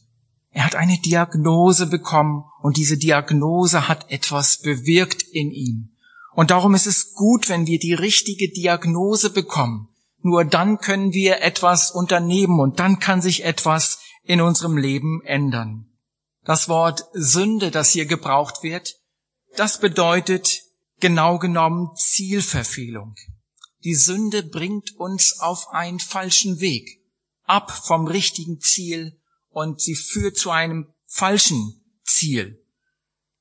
Er 0.50 0.64
hat 0.64 0.75
eine 0.75 0.99
Diagnose 0.99 1.87
bekommen 1.87 2.45
und 2.62 2.76
diese 2.76 2.97
Diagnose 2.97 3.88
hat 3.88 4.11
etwas 4.11 4.59
bewirkt 4.59 5.23
in 5.23 5.50
ihm. 5.50 5.90
Und 6.33 6.50
darum 6.50 6.75
ist 6.75 6.87
es 6.87 7.14
gut, 7.14 7.49
wenn 7.49 7.66
wir 7.66 7.78
die 7.78 7.95
richtige 7.95 8.50
Diagnose 8.50 9.31
bekommen. 9.31 9.88
Nur 10.23 10.45
dann 10.45 10.78
können 10.78 11.12
wir 11.12 11.43
etwas 11.43 11.90
unternehmen 11.90 12.61
und 12.61 12.78
dann 12.78 12.99
kann 13.00 13.23
sich 13.23 13.45
etwas 13.45 13.99
in 14.25 14.40
unserem 14.40 14.76
Leben 14.76 15.23
ändern. 15.25 15.87
Das 16.45 16.69
Wort 16.69 17.05
Sünde, 17.12 17.71
das 17.71 17.90
hier 17.90 18.07
gebraucht 18.07 18.62
wird, 18.62 18.97
das 19.57 19.81
bedeutet 19.81 20.62
genau 21.00 21.38
genommen 21.38 21.95
Zielverfehlung. 21.97 23.15
Die 23.85 23.95
Sünde 23.95 24.43
bringt 24.43 24.97
uns 24.97 25.38
auf 25.41 25.69
einen 25.69 26.00
falschen 26.00 26.61
Weg, 26.61 27.03
ab 27.45 27.71
vom 27.71 28.07
richtigen 28.07 28.61
Ziel 28.61 29.21
und 29.50 29.81
sie 29.81 29.95
führt 29.95 30.37
zu 30.37 30.50
einem 30.50 30.93
falschen 31.05 31.85
Ziel. 32.05 32.62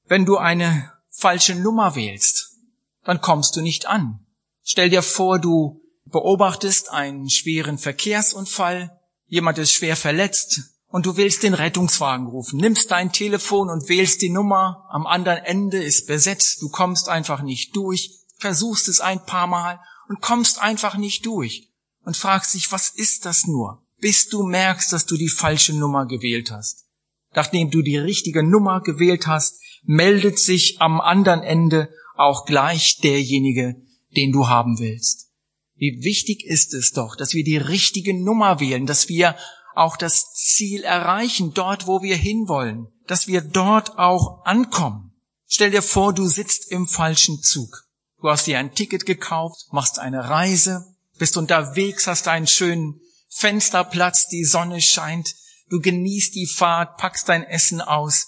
Wenn 0.05 0.25
du 0.25 0.37
eine 0.37 0.91
falsche 1.09 1.55
Nummer 1.55 1.95
wählst, 1.95 2.57
dann 3.03 3.21
kommst 3.21 3.55
du 3.55 3.61
nicht 3.61 3.85
an. 3.85 4.25
Stell 4.63 4.89
dir 4.89 5.01
vor, 5.01 5.39
du 5.39 5.81
beobachtest 6.05 6.91
einen 6.91 7.29
schweren 7.29 7.77
Verkehrsunfall, 7.77 8.99
jemand 9.25 9.57
ist 9.57 9.71
schwer 9.71 9.95
verletzt, 9.95 10.74
und 10.95 11.05
du 11.05 11.17
willst 11.17 11.43
den 11.43 11.53
Rettungswagen 11.53 12.25
rufen, 12.25 12.57
nimmst 12.57 12.89
dein 12.89 13.11
Telefon 13.11 13.69
und 13.69 13.89
wählst 13.89 14.21
die 14.21 14.29
Nummer, 14.29 14.87
am 14.89 15.05
anderen 15.05 15.39
Ende 15.39 15.83
ist 15.83 16.07
besetzt, 16.07 16.61
du 16.61 16.69
kommst 16.69 17.09
einfach 17.09 17.41
nicht 17.41 17.75
durch, 17.75 18.11
versuchst 18.37 18.87
es 18.87 19.01
ein 19.01 19.21
paar 19.25 19.45
Mal 19.45 19.81
und 20.07 20.21
kommst 20.21 20.61
einfach 20.61 20.95
nicht 20.95 21.25
durch. 21.25 21.67
Und 22.05 22.15
fragst 22.15 22.53
dich, 22.53 22.71
was 22.71 22.91
ist 22.91 23.25
das 23.25 23.45
nur, 23.45 23.85
bis 23.99 24.29
du 24.29 24.43
merkst, 24.43 24.93
dass 24.93 25.05
du 25.05 25.17
die 25.17 25.27
falsche 25.27 25.73
Nummer 25.73 26.05
gewählt 26.05 26.49
hast. 26.49 26.85
Nachdem 27.33 27.71
du 27.71 27.81
die 27.81 27.97
richtige 27.97 28.41
Nummer 28.41 28.79
gewählt 28.79 29.27
hast, 29.27 29.59
meldet 29.83 30.39
sich 30.39 30.79
am 30.79 31.01
anderen 31.01 31.43
Ende 31.43 31.89
auch 32.15 32.45
gleich 32.45 32.99
derjenige, 33.03 33.75
den 34.15 34.31
du 34.31 34.47
haben 34.47 34.79
willst. 34.79 35.29
Wie 35.75 36.05
wichtig 36.05 36.45
ist 36.45 36.73
es 36.73 36.91
doch, 36.91 37.17
dass 37.17 37.33
wir 37.33 37.43
die 37.43 37.57
richtige 37.57 38.17
Nummer 38.17 38.61
wählen, 38.61 38.85
dass 38.85 39.09
wir 39.09 39.35
auch 39.75 39.97
das 39.97 40.33
Ziel 40.33 40.83
erreichen, 40.83 41.53
dort, 41.53 41.87
wo 41.87 42.01
wir 42.01 42.15
hinwollen, 42.15 42.87
dass 43.07 43.27
wir 43.27 43.41
dort 43.41 43.97
auch 43.97 44.45
ankommen. 44.45 45.13
Stell 45.47 45.71
dir 45.71 45.81
vor, 45.81 46.13
du 46.13 46.27
sitzt 46.27 46.71
im 46.71 46.87
falschen 46.87 47.41
Zug. 47.41 47.83
Du 48.21 48.29
hast 48.29 48.47
dir 48.47 48.57
ein 48.57 48.73
Ticket 48.73 49.05
gekauft, 49.05 49.67
machst 49.71 49.99
eine 49.99 50.29
Reise, 50.29 50.85
bist 51.17 51.37
unterwegs, 51.37 52.07
hast 52.07 52.27
einen 52.27 52.47
schönen 52.47 52.99
Fensterplatz, 53.29 54.27
die 54.27 54.45
Sonne 54.45 54.81
scheint, 54.81 55.35
du 55.69 55.79
genießt 55.79 56.35
die 56.35 56.47
Fahrt, 56.47 56.97
packst 56.97 57.29
dein 57.29 57.43
Essen 57.43 57.81
aus 57.81 58.27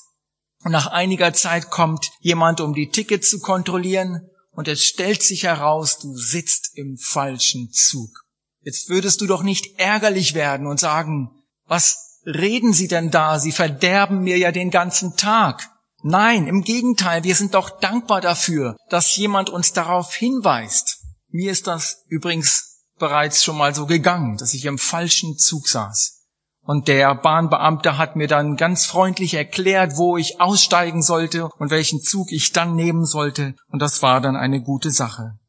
und 0.63 0.71
nach 0.71 0.87
einiger 0.87 1.33
Zeit 1.33 1.69
kommt 1.69 2.11
jemand, 2.19 2.61
um 2.61 2.73
die 2.73 2.89
Tickets 2.89 3.29
zu 3.29 3.39
kontrollieren 3.39 4.29
und 4.51 4.67
es 4.67 4.83
stellt 4.83 5.23
sich 5.23 5.43
heraus, 5.43 5.99
du 5.99 6.17
sitzt 6.17 6.71
im 6.73 6.97
falschen 6.97 7.71
Zug. 7.71 8.25
Jetzt 8.61 8.89
würdest 8.89 9.21
du 9.21 9.27
doch 9.27 9.43
nicht 9.43 9.79
ärgerlich 9.79 10.33
werden 10.33 10.67
und 10.67 10.79
sagen, 10.79 11.31
was 11.67 12.21
reden 12.25 12.73
Sie 12.73 12.87
denn 12.87 13.11
da? 13.11 13.39
Sie 13.39 13.51
verderben 13.51 14.21
mir 14.21 14.37
ja 14.37 14.51
den 14.51 14.71
ganzen 14.71 15.15
Tag. 15.15 15.69
Nein, 16.03 16.47
im 16.47 16.61
Gegenteil, 16.61 17.23
wir 17.23 17.35
sind 17.35 17.53
doch 17.53 17.79
dankbar 17.79 18.21
dafür, 18.21 18.77
dass 18.89 19.15
jemand 19.15 19.49
uns 19.49 19.73
darauf 19.73 20.13
hinweist. 20.13 20.99
Mir 21.29 21.51
ist 21.51 21.67
das 21.67 22.03
übrigens 22.07 22.83
bereits 22.97 23.43
schon 23.43 23.57
mal 23.57 23.73
so 23.73 23.85
gegangen, 23.85 24.37
dass 24.37 24.53
ich 24.53 24.65
im 24.65 24.77
falschen 24.77 25.37
Zug 25.37 25.67
saß. 25.67 26.17
Und 26.61 26.89
der 26.89 27.15
Bahnbeamte 27.15 27.97
hat 27.97 28.17
mir 28.17 28.27
dann 28.27 28.57
ganz 28.57 28.85
freundlich 28.85 29.33
erklärt, 29.35 29.95
wo 29.95 30.17
ich 30.17 30.41
aussteigen 30.41 31.01
sollte 31.01 31.47
und 31.47 31.71
welchen 31.71 32.01
Zug 32.01 32.31
ich 32.31 32.51
dann 32.51 32.75
nehmen 32.75 33.05
sollte. 33.05 33.55
Und 33.67 33.81
das 33.81 34.01
war 34.01 34.19
dann 34.19 34.35
eine 34.35 34.61
gute 34.61 34.91
Sache. 34.91 35.39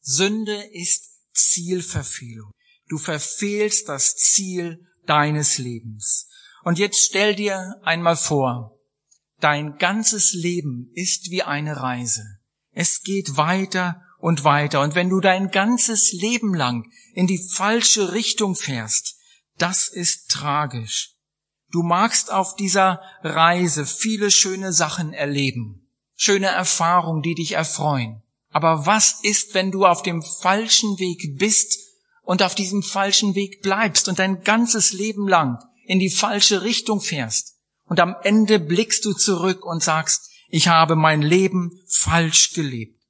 Sünde 0.00 0.60
ist 0.72 1.10
Zielverfehlung. 1.32 2.50
Du 2.88 2.98
verfehlst 2.98 3.88
das 3.88 4.16
Ziel 4.16 4.80
deines 5.06 5.58
Lebens. 5.58 6.28
Und 6.62 6.78
jetzt 6.78 7.04
stell 7.04 7.34
dir 7.34 7.76
einmal 7.82 8.16
vor, 8.16 8.78
dein 9.40 9.76
ganzes 9.78 10.32
Leben 10.32 10.90
ist 10.94 11.30
wie 11.30 11.42
eine 11.42 11.80
Reise. 11.80 12.24
Es 12.70 13.02
geht 13.02 13.36
weiter 13.36 14.02
und 14.18 14.44
weiter. 14.44 14.80
Und 14.80 14.94
wenn 14.94 15.10
du 15.10 15.20
dein 15.20 15.50
ganzes 15.50 16.12
Leben 16.12 16.54
lang 16.54 16.90
in 17.12 17.26
die 17.26 17.44
falsche 17.52 18.12
Richtung 18.12 18.54
fährst, 18.54 19.16
das 19.58 19.88
ist 19.88 20.30
tragisch. 20.30 21.16
Du 21.70 21.82
magst 21.82 22.30
auf 22.30 22.54
dieser 22.54 23.02
Reise 23.22 23.86
viele 23.86 24.30
schöne 24.30 24.72
Sachen 24.72 25.12
erleben, 25.12 25.88
schöne 26.16 26.46
Erfahrungen, 26.46 27.22
die 27.22 27.34
dich 27.34 27.52
erfreuen. 27.52 28.22
Aber 28.50 28.86
was 28.86 29.20
ist, 29.22 29.54
wenn 29.54 29.70
du 29.70 29.86
auf 29.86 30.02
dem 30.02 30.22
falschen 30.22 30.98
Weg 30.98 31.38
bist 31.38 31.78
und 32.22 32.42
auf 32.42 32.54
diesem 32.54 32.82
falschen 32.82 33.34
Weg 33.34 33.62
bleibst 33.62 34.08
und 34.08 34.18
dein 34.18 34.42
ganzes 34.42 34.92
Leben 34.92 35.28
lang 35.28 35.58
in 35.84 35.98
die 35.98 36.10
falsche 36.10 36.62
Richtung 36.62 37.00
fährst 37.00 37.58
und 37.84 38.00
am 38.00 38.16
Ende 38.22 38.58
blickst 38.58 39.04
du 39.04 39.12
zurück 39.12 39.64
und 39.64 39.82
sagst, 39.82 40.30
ich 40.48 40.68
habe 40.68 40.96
mein 40.96 41.22
Leben 41.22 41.80
falsch 41.88 42.52
gelebt. 42.52 43.02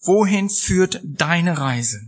Wohin 0.00 0.48
führt 0.48 1.00
deine 1.04 1.58
Reise? 1.58 2.00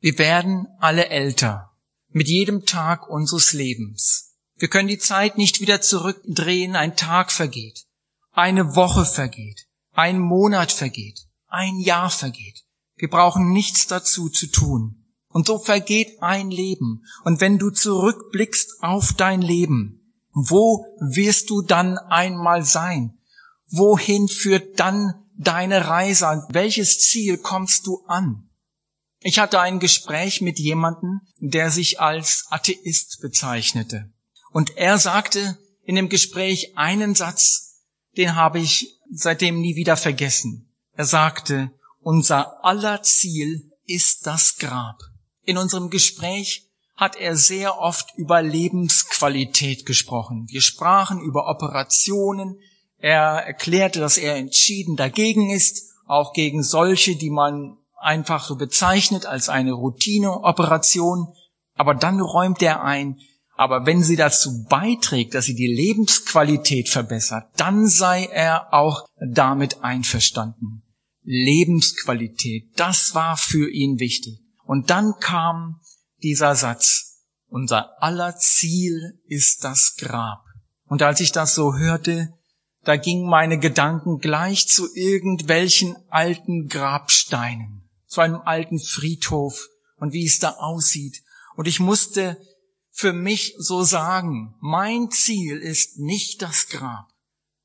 Wir 0.00 0.18
werden 0.18 0.66
alle 0.78 1.08
älter 1.08 1.72
mit 2.08 2.28
jedem 2.28 2.64
Tag 2.64 3.08
unseres 3.08 3.52
Lebens. 3.52 4.36
Wir 4.56 4.68
können 4.68 4.88
die 4.88 4.98
Zeit 4.98 5.36
nicht 5.36 5.60
wieder 5.60 5.80
zurückdrehen, 5.80 6.76
ein 6.76 6.96
Tag 6.96 7.32
vergeht, 7.32 7.86
eine 8.30 8.76
Woche 8.76 9.04
vergeht, 9.04 9.66
ein 9.92 10.20
Monat 10.20 10.70
vergeht, 10.70 11.26
ein 11.48 11.80
Jahr 11.80 12.10
vergeht. 12.10 12.64
Wir 12.96 13.10
brauchen 13.10 13.52
nichts 13.52 13.88
dazu 13.88 14.28
zu 14.28 14.46
tun. 14.46 15.03
Und 15.34 15.48
so 15.48 15.58
vergeht 15.58 16.22
ein 16.22 16.48
Leben. 16.48 17.02
Und 17.24 17.40
wenn 17.40 17.58
du 17.58 17.70
zurückblickst 17.70 18.84
auf 18.84 19.14
dein 19.14 19.42
Leben, 19.42 20.00
wo 20.32 20.86
wirst 21.00 21.50
du 21.50 21.60
dann 21.60 21.98
einmal 21.98 22.64
sein? 22.64 23.18
Wohin 23.66 24.28
führt 24.28 24.78
dann 24.78 25.26
deine 25.36 25.88
Reise 25.88 26.28
an? 26.28 26.46
Welches 26.50 27.00
Ziel 27.00 27.36
kommst 27.38 27.84
du 27.88 28.04
an? 28.06 28.48
Ich 29.18 29.40
hatte 29.40 29.58
ein 29.58 29.80
Gespräch 29.80 30.40
mit 30.40 30.60
jemandem, 30.60 31.22
der 31.40 31.72
sich 31.72 31.98
als 31.98 32.44
Atheist 32.50 33.18
bezeichnete. 33.20 34.12
Und 34.52 34.76
er 34.76 34.98
sagte 34.98 35.58
in 35.82 35.96
dem 35.96 36.08
Gespräch 36.10 36.78
einen 36.78 37.16
Satz, 37.16 37.80
den 38.16 38.36
habe 38.36 38.60
ich 38.60 39.00
seitdem 39.10 39.60
nie 39.60 39.74
wieder 39.74 39.96
vergessen. 39.96 40.72
Er 40.92 41.06
sagte, 41.06 41.72
unser 41.98 42.64
aller 42.64 43.02
Ziel 43.02 43.72
ist 43.84 44.28
das 44.28 44.58
Grab. 44.58 45.00
In 45.44 45.58
unserem 45.58 45.90
Gespräch 45.90 46.70
hat 46.96 47.16
er 47.16 47.36
sehr 47.36 47.78
oft 47.78 48.12
über 48.16 48.40
Lebensqualität 48.42 49.84
gesprochen. 49.84 50.46
Wir 50.48 50.62
sprachen 50.62 51.20
über 51.20 51.48
Operationen. 51.48 52.60
Er 52.98 53.44
erklärte, 53.44 54.00
dass 54.00 54.16
er 54.16 54.36
entschieden 54.36 54.96
dagegen 54.96 55.50
ist, 55.50 55.92
auch 56.06 56.32
gegen 56.32 56.62
solche, 56.62 57.16
die 57.16 57.30
man 57.30 57.76
einfach 57.98 58.44
so 58.44 58.56
bezeichnet 58.56 59.26
als 59.26 59.48
eine 59.48 59.72
Routineoperation. 59.72 61.28
Aber 61.74 61.94
dann 61.94 62.20
räumt 62.20 62.62
er 62.62 62.84
ein, 62.84 63.18
aber 63.56 63.86
wenn 63.86 64.02
sie 64.02 64.16
dazu 64.16 64.64
beiträgt, 64.68 65.34
dass 65.34 65.46
sie 65.46 65.54
die 65.54 65.72
Lebensqualität 65.72 66.88
verbessert, 66.88 67.48
dann 67.56 67.86
sei 67.86 68.26
er 68.26 68.72
auch 68.72 69.06
damit 69.18 69.82
einverstanden. 69.82 70.82
Lebensqualität, 71.22 72.68
das 72.76 73.14
war 73.14 73.36
für 73.36 73.70
ihn 73.70 73.98
wichtig. 73.98 74.43
Und 74.64 74.90
dann 74.90 75.14
kam 75.20 75.80
dieser 76.22 76.56
Satz, 76.56 77.20
unser 77.48 78.02
aller 78.02 78.36
Ziel 78.36 79.20
ist 79.26 79.62
das 79.62 79.94
Grab. 79.96 80.44
Und 80.86 81.02
als 81.02 81.20
ich 81.20 81.32
das 81.32 81.54
so 81.54 81.76
hörte, 81.76 82.32
da 82.82 82.96
gingen 82.96 83.28
meine 83.28 83.58
Gedanken 83.58 84.18
gleich 84.18 84.68
zu 84.68 84.92
irgendwelchen 84.94 85.96
alten 86.08 86.68
Grabsteinen, 86.68 87.88
zu 88.06 88.20
einem 88.20 88.40
alten 88.44 88.78
Friedhof 88.78 89.68
und 89.96 90.12
wie 90.12 90.26
es 90.26 90.38
da 90.38 90.50
aussieht. 90.50 91.22
Und 91.56 91.66
ich 91.66 91.80
musste 91.80 92.38
für 92.90 93.12
mich 93.12 93.54
so 93.58 93.82
sagen, 93.82 94.54
mein 94.60 95.10
Ziel 95.10 95.58
ist 95.58 95.98
nicht 95.98 96.42
das 96.42 96.68
Grab. 96.68 97.08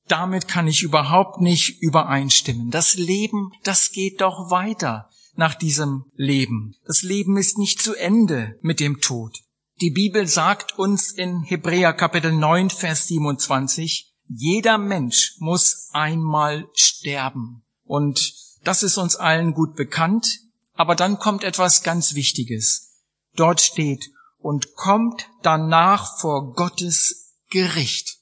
Damit 0.08 0.48
kann 0.48 0.68
ich 0.68 0.82
überhaupt 0.82 1.40
nicht 1.40 1.82
übereinstimmen. 1.82 2.72
Das 2.72 2.96
Leben, 2.96 3.52
das 3.64 3.92
geht 3.92 4.22
doch 4.22 4.50
weiter 4.50 5.09
nach 5.40 5.56
diesem 5.56 6.06
Leben. 6.16 6.76
Das 6.86 7.02
Leben 7.02 7.38
ist 7.38 7.58
nicht 7.58 7.82
zu 7.82 7.96
Ende 7.96 8.60
mit 8.62 8.80
dem 8.80 9.02
Tod. 9.02 9.40
Die 9.82 9.90
Bibel 9.90 10.28
sagt 10.28 10.78
uns 10.78 11.12
in 11.12 11.42
Hebräer 11.42 11.94
Kapitel 11.94 12.32
9, 12.32 12.70
Vers 12.70 13.08
27, 13.08 14.14
jeder 14.28 14.78
Mensch 14.78 15.36
muss 15.40 15.90
einmal 15.94 16.68
sterben. 16.74 17.64
Und 17.86 18.34
das 18.64 18.84
ist 18.84 18.98
uns 18.98 19.16
allen 19.16 19.54
gut 19.54 19.76
bekannt. 19.76 20.42
Aber 20.74 20.96
dann 20.96 21.18
kommt 21.18 21.44
etwas 21.44 21.84
ganz 21.84 22.14
Wichtiges. 22.14 22.98
Dort 23.36 23.62
steht, 23.62 24.12
und 24.40 24.76
kommt 24.76 25.30
danach 25.42 26.20
vor 26.20 26.54
Gottes 26.54 27.36
Gericht. 27.50 28.20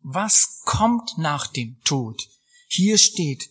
Was 0.00 0.62
kommt 0.64 1.18
nach 1.18 1.46
dem 1.46 1.80
Tod? 1.84 2.22
Hier 2.68 2.98
steht, 2.98 3.50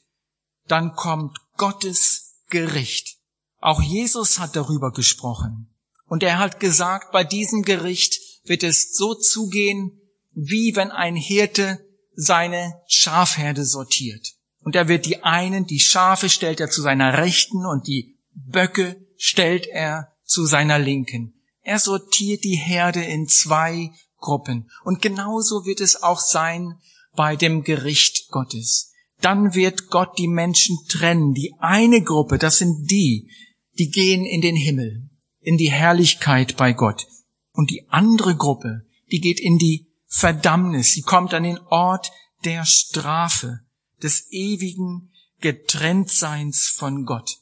dann 0.68 0.94
kommt 0.96 1.38
Gottes 1.58 2.17
Gericht. 2.50 3.18
Auch 3.60 3.82
Jesus 3.82 4.40
hat 4.40 4.56
darüber 4.56 4.92
gesprochen. 4.92 5.74
Und 6.06 6.24
er 6.24 6.40
hat 6.40 6.60
gesagt, 6.60 7.12
bei 7.12 7.24
diesem 7.24 7.64
Gericht 7.64 8.20
wird 8.46 8.64
es 8.64 8.96
so 8.96 9.14
zugehen, 9.14 10.00
wie 10.34 10.76
wenn 10.76 10.92
ein 10.92 11.16
Hirte 11.16 11.80
seine 12.14 12.82
Schafherde 12.88 13.66
sortiert. 13.66 14.34
Und 14.62 14.76
er 14.76 14.88
wird 14.88 15.06
die 15.06 15.24
einen, 15.24 15.66
die 15.66 15.80
Schafe 15.80 16.30
stellt 16.30 16.60
er 16.60 16.70
zu 16.70 16.82
seiner 16.82 17.18
Rechten 17.18 17.66
und 17.66 17.88
die 17.88 18.18
Böcke 18.34 19.06
stellt 19.18 19.68
er 19.68 20.14
zu 20.24 20.46
seiner 20.46 20.80
Linken. 20.80 21.34
Er 21.62 21.80
sortiert 21.80 22.44
die 22.44 22.56
Herde 22.56 23.04
in 23.04 23.28
zwei 23.28 23.92
Gruppen. 24.18 24.70
Und 24.84 25.02
genauso 25.02 25.66
wird 25.66 25.82
es 25.82 26.02
auch 26.02 26.20
sein 26.20 26.80
bei 27.16 27.36
dem 27.36 27.64
Gericht 27.64 28.30
Gottes. 28.30 28.92
Dann 29.22 29.56
wird 29.56 29.90
Gott 29.90 30.18
die 30.18 30.28
Menschen 30.28 30.78
trennen. 30.90 31.34
Die 31.34 31.54
eine 31.60 32.02
Gruppe, 32.04 32.38
das 32.38 32.60
sind 32.60 32.90
die, 32.90 33.32
die 33.78 33.90
gehen 33.90 34.26
in 34.26 34.42
den 34.42 34.56
Himmel, 34.56 35.10
in 35.40 35.58
die 35.58 35.72
Herrlichkeit 35.72 36.58
bei 36.58 36.74
Gott. 36.74 37.08
Und 37.52 37.72
die 37.72 37.90
andere 37.90 38.36
Gruppe, 38.36 38.86
die 39.12 39.20
geht 39.20 39.40
in 39.40 39.58
die 39.58 39.88
Verdammnis. 40.06 40.92
Sie 40.92 41.02
kommt 41.02 41.34
an 41.34 41.44
den 41.44 41.60
Ort 41.60 42.12
der 42.46 42.66
Strafe, 42.66 43.62
des 44.02 44.28
ewigen 44.32 45.12
Getrenntseins 45.40 46.68
von 46.68 47.06
Gott. 47.06 47.38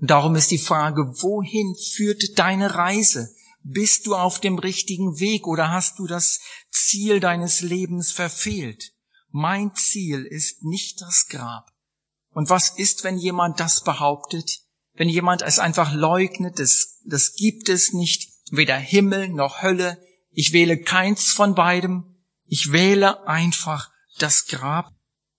Darum 0.00 0.36
ist 0.36 0.50
die 0.50 0.58
Frage, 0.58 1.02
wohin 1.22 1.74
führt 1.74 2.38
deine 2.38 2.76
Reise? 2.76 3.34
Bist 3.64 4.06
du 4.06 4.14
auf 4.14 4.40
dem 4.40 4.58
richtigen 4.58 5.18
Weg 5.18 5.46
oder 5.46 5.70
hast 5.70 5.98
du 5.98 6.06
das 6.06 6.40
Ziel 6.70 7.18
deines 7.18 7.60
Lebens 7.60 8.12
verfehlt? 8.12 8.92
Mein 9.40 9.72
Ziel 9.76 10.24
ist 10.24 10.64
nicht 10.64 11.00
das 11.00 11.28
Grab. 11.28 11.70
Und 12.30 12.50
was 12.50 12.70
ist, 12.70 13.04
wenn 13.04 13.18
jemand 13.18 13.60
das 13.60 13.84
behauptet? 13.84 14.62
Wenn 14.94 15.08
jemand 15.08 15.42
es 15.42 15.60
einfach 15.60 15.92
leugnet, 15.94 16.58
das, 16.58 16.98
das 17.04 17.34
gibt 17.36 17.68
es 17.68 17.92
nicht, 17.92 18.32
weder 18.50 18.76
Himmel 18.76 19.28
noch 19.28 19.62
Hölle. 19.62 20.04
Ich 20.32 20.52
wähle 20.52 20.76
keins 20.76 21.30
von 21.30 21.54
beidem. 21.54 22.16
Ich 22.46 22.72
wähle 22.72 23.28
einfach 23.28 23.92
das 24.18 24.46
Grab. 24.46 24.92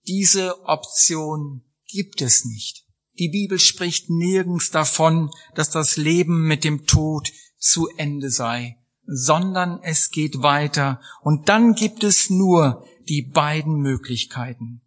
Diese 0.08 0.64
Option 0.64 1.66
gibt 1.86 2.22
es 2.22 2.46
nicht. 2.46 2.86
Die 3.18 3.28
Bibel 3.28 3.60
spricht 3.60 4.10
nirgends 4.10 4.72
davon, 4.72 5.30
dass 5.56 5.72
das 5.72 5.98
Leben 5.98 6.48
mit 6.48 6.64
dem 6.64 6.86
Tod 6.86 7.34
zu 7.58 7.90
Ende 7.98 8.32
sei, 8.32 8.79
sondern 9.12 9.80
es 9.82 10.12
geht 10.12 10.44
weiter 10.44 11.02
und 11.22 11.50
dann 11.50 11.74
gibt 11.74 12.04
es 12.04 12.30
nur 12.30 12.86
die 13.08 13.24
beiden 13.24 13.82
Möglichkeiten. 13.82 14.82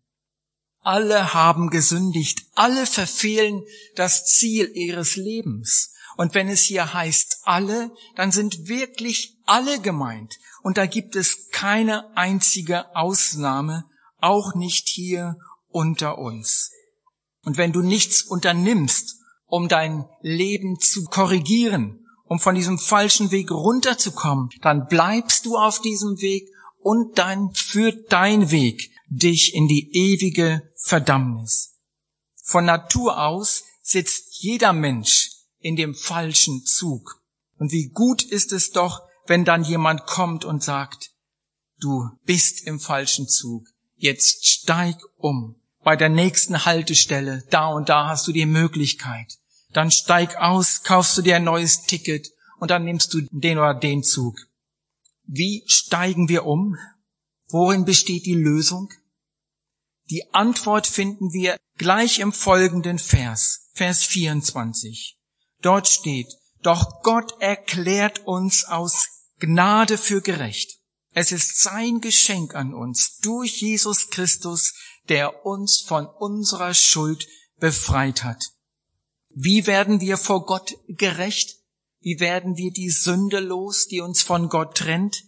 Alle 0.80 1.34
haben 1.34 1.70
gesündigt, 1.70 2.46
alle 2.54 2.86
verfehlen 2.86 3.62
das 3.96 4.24
Ziel 4.26 4.70
ihres 4.74 5.16
Lebens. 5.16 5.92
Und 6.16 6.34
wenn 6.34 6.48
es 6.48 6.62
hier 6.62 6.92
heißt 6.92 7.42
alle, 7.44 7.90
dann 8.16 8.32
sind 8.32 8.68
wirklich 8.68 9.38
alle 9.46 9.80
gemeint. 9.80 10.38
Und 10.62 10.76
da 10.76 10.86
gibt 10.86 11.16
es 11.16 11.48
keine 11.50 12.16
einzige 12.16 12.94
Ausnahme, 12.94 13.84
auch 14.18 14.54
nicht 14.54 14.88
hier 14.88 15.36
unter 15.68 16.18
uns. 16.18 16.70
Und 17.44 17.56
wenn 17.56 17.72
du 17.72 17.80
nichts 17.82 18.22
unternimmst, 18.22 19.16
um 19.46 19.68
dein 19.68 20.04
Leben 20.20 20.78
zu 20.78 21.04
korrigieren, 21.04 22.01
um 22.32 22.40
von 22.40 22.54
diesem 22.54 22.78
falschen 22.78 23.30
Weg 23.30 23.50
runterzukommen, 23.50 24.48
dann 24.62 24.86
bleibst 24.86 25.44
du 25.44 25.58
auf 25.58 25.82
diesem 25.82 26.18
Weg 26.22 26.48
und 26.78 27.18
dann 27.18 27.52
führt 27.52 28.10
dein 28.10 28.50
Weg 28.50 28.90
dich 29.06 29.54
in 29.54 29.68
die 29.68 29.90
ewige 29.92 30.62
Verdammnis. 30.74 31.74
Von 32.42 32.64
Natur 32.64 33.22
aus 33.22 33.64
sitzt 33.82 34.42
jeder 34.42 34.72
Mensch 34.72 35.28
in 35.58 35.76
dem 35.76 35.94
falschen 35.94 36.64
Zug. 36.64 37.20
Und 37.58 37.70
wie 37.70 37.90
gut 37.90 38.22
ist 38.22 38.52
es 38.52 38.70
doch, 38.70 39.02
wenn 39.26 39.44
dann 39.44 39.62
jemand 39.62 40.06
kommt 40.06 40.46
und 40.46 40.64
sagt, 40.64 41.10
du 41.80 42.08
bist 42.24 42.66
im 42.66 42.80
falschen 42.80 43.28
Zug, 43.28 43.68
jetzt 43.96 44.48
steig 44.48 44.96
um. 45.18 45.56
Bei 45.84 45.96
der 45.96 46.08
nächsten 46.08 46.64
Haltestelle, 46.64 47.44
da 47.50 47.66
und 47.66 47.90
da 47.90 48.08
hast 48.08 48.26
du 48.26 48.32
die 48.32 48.46
Möglichkeit. 48.46 49.36
Dann 49.72 49.90
steig 49.90 50.36
aus, 50.36 50.82
kaufst 50.82 51.16
du 51.16 51.22
dir 51.22 51.36
ein 51.36 51.44
neues 51.44 51.82
Ticket 51.82 52.28
und 52.58 52.70
dann 52.70 52.84
nimmst 52.84 53.12
du 53.14 53.22
den 53.30 53.58
oder 53.58 53.74
den 53.74 54.02
Zug. 54.02 54.38
Wie 55.24 55.64
steigen 55.66 56.28
wir 56.28 56.44
um? 56.44 56.76
Worin 57.48 57.84
besteht 57.84 58.26
die 58.26 58.34
Lösung? 58.34 58.88
Die 60.10 60.32
Antwort 60.34 60.86
finden 60.86 61.32
wir 61.32 61.56
gleich 61.78 62.18
im 62.18 62.32
folgenden 62.32 62.98
Vers, 62.98 63.70
Vers 63.72 64.04
24. 64.04 65.18
Dort 65.62 65.88
steht, 65.88 66.28
doch 66.62 67.02
Gott 67.02 67.40
erklärt 67.40 68.26
uns 68.26 68.64
aus 68.64 69.06
Gnade 69.38 69.98
für 69.98 70.20
gerecht. 70.20 70.78
Es 71.14 71.32
ist 71.32 71.60
sein 71.60 72.00
Geschenk 72.00 72.54
an 72.54 72.74
uns 72.74 73.18
durch 73.18 73.60
Jesus 73.60 74.08
Christus, 74.08 74.74
der 75.08 75.44
uns 75.44 75.80
von 75.80 76.06
unserer 76.06 76.74
Schuld 76.74 77.26
befreit 77.58 78.24
hat. 78.24 78.42
Wie 79.34 79.66
werden 79.66 80.00
wir 80.00 80.16
vor 80.16 80.46
Gott 80.46 80.76
gerecht? 80.88 81.58
Wie 82.00 82.20
werden 82.20 82.56
wir 82.56 82.72
die 82.72 82.90
Sünde 82.90 83.40
los, 83.40 83.86
die 83.86 84.00
uns 84.00 84.22
von 84.22 84.48
Gott 84.48 84.76
trennt? 84.76 85.24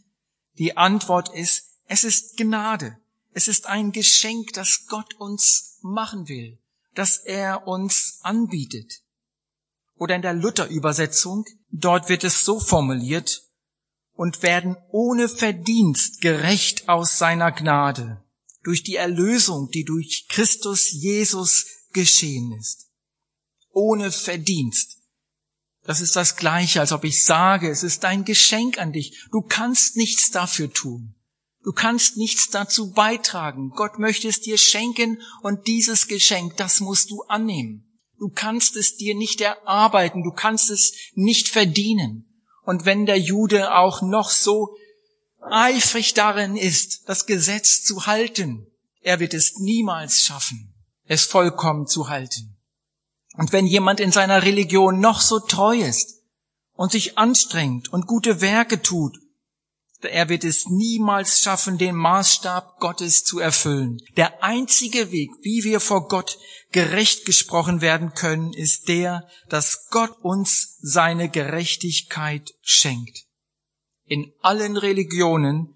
Die 0.59 0.77
Antwort 0.77 1.35
ist, 1.35 1.64
es 1.87 2.05
ist 2.05 2.37
Gnade. 2.37 2.99
Es 3.33 3.49
ist 3.49 3.67
ein 3.67 3.93
Geschenk, 3.93 4.53
das 4.53 4.87
Gott 4.87 5.14
uns 5.14 5.79
machen 5.83 6.29
will, 6.29 6.59
das 6.95 7.19
er 7.19 7.67
uns 7.67 8.19
anbietet. 8.23 9.03
Oder 9.97 10.17
in 10.17 10.23
der 10.23 10.35
Luther-Übersetzung, 10.35 11.45
dort 11.71 12.09
wird 12.09 12.25
es 12.25 12.45
so 12.45 12.61
formuliert, 12.61 13.43
und 14.12 14.43
werden 14.43 14.77
ohne 14.90 15.29
Verdienst 15.29 16.21
gerecht 16.21 16.88
aus 16.88 17.19
seiner 17.19 17.51
Gnade, 17.51 18.23
durch 18.62 18.85
die 18.85 18.95
Erlösung, 18.95 19.71
die 19.71 19.85
durch 19.85 20.27
Christus 20.29 20.93
Jesus 20.93 21.67
geschehen 21.93 22.53
ist. 22.53 22.90
Ohne 23.74 24.10
Verdienst. 24.10 24.96
Das 25.84 26.00
ist 26.00 26.16
das 26.16 26.37
Gleiche, 26.37 26.80
als 26.80 26.92
ob 26.92 27.04
ich 27.04 27.24
sage, 27.24 27.68
es 27.68 27.82
ist 27.82 28.06
ein 28.06 28.24
Geschenk 28.24 28.78
an 28.78 28.92
dich. 28.92 29.26
Du 29.30 29.42
kannst 29.42 29.96
nichts 29.96 30.30
dafür 30.30 30.72
tun. 30.72 31.14
Du 31.62 31.72
kannst 31.72 32.16
nichts 32.16 32.48
dazu 32.50 32.92
beitragen. 32.92 33.70
Gott 33.70 33.98
möchte 33.98 34.28
es 34.28 34.40
dir 34.40 34.58
schenken 34.58 35.20
und 35.42 35.66
dieses 35.66 36.08
Geschenk, 36.08 36.56
das 36.56 36.80
musst 36.80 37.10
du 37.10 37.22
annehmen. 37.22 37.84
Du 38.18 38.28
kannst 38.28 38.76
es 38.76 38.96
dir 38.96 39.14
nicht 39.14 39.40
erarbeiten, 39.40 40.22
du 40.22 40.30
kannst 40.30 40.70
es 40.70 40.94
nicht 41.14 41.48
verdienen. 41.48 42.26
Und 42.62 42.87
wenn 42.87 43.06
der 43.06 43.18
Jude 43.18 43.74
auch 43.74 44.00
noch 44.00 44.30
so 44.30 44.76
eifrig 45.40 46.14
darin 46.14 46.56
ist, 46.56 47.08
das 47.08 47.26
Gesetz 47.26 47.82
zu 47.82 48.06
halten, 48.06 48.66
er 49.00 49.20
wird 49.20 49.34
es 49.34 49.58
niemals 49.58 50.20
schaffen, 50.20 50.74
es 51.04 51.24
vollkommen 51.24 51.87
zu 51.87 52.08
halten. 52.08 52.54
Und 53.37 53.53
wenn 53.53 53.66
jemand 53.66 54.01
in 54.01 54.12
seiner 54.12 54.42
Religion 54.44 55.01
noch 55.01 55.20
so 55.20 55.40
treu 55.40 55.77
ist 55.77 56.23
und 56.73 56.92
sich 56.92 57.18
anstrengt 57.18 57.92
und 57.92 58.07
gute 58.07 58.40
Werke 58.40 58.81
tut 58.81 59.16
er 60.09 60.29
wird 60.29 60.44
es 60.44 60.68
niemals 60.68 61.40
schaffen, 61.40 61.79
den 61.79 61.94
Maßstab 61.94 62.79
Gottes 62.81 63.25
zu 63.25 63.38
erfüllen. 63.38 64.01
Der 64.16 64.42
einzige 64.42 65.11
Weg, 65.12 65.31
wie 65.42 65.64
wir 65.64 65.81
vor 65.81 66.09
Gott 66.09 66.38
gerecht 66.73 67.25
gesprochen 67.25 67.81
werden 67.81 68.14
können, 68.14 68.53
ist 68.53 68.88
der, 68.88 69.29
dass 69.49 69.88
Gott 69.90 70.16
uns 70.23 70.79
seine 70.81 71.29
Gerechtigkeit 71.29 72.53
schenkt. 72.62 73.25
In 74.07 74.33
allen 74.40 74.77
Religionen 74.77 75.73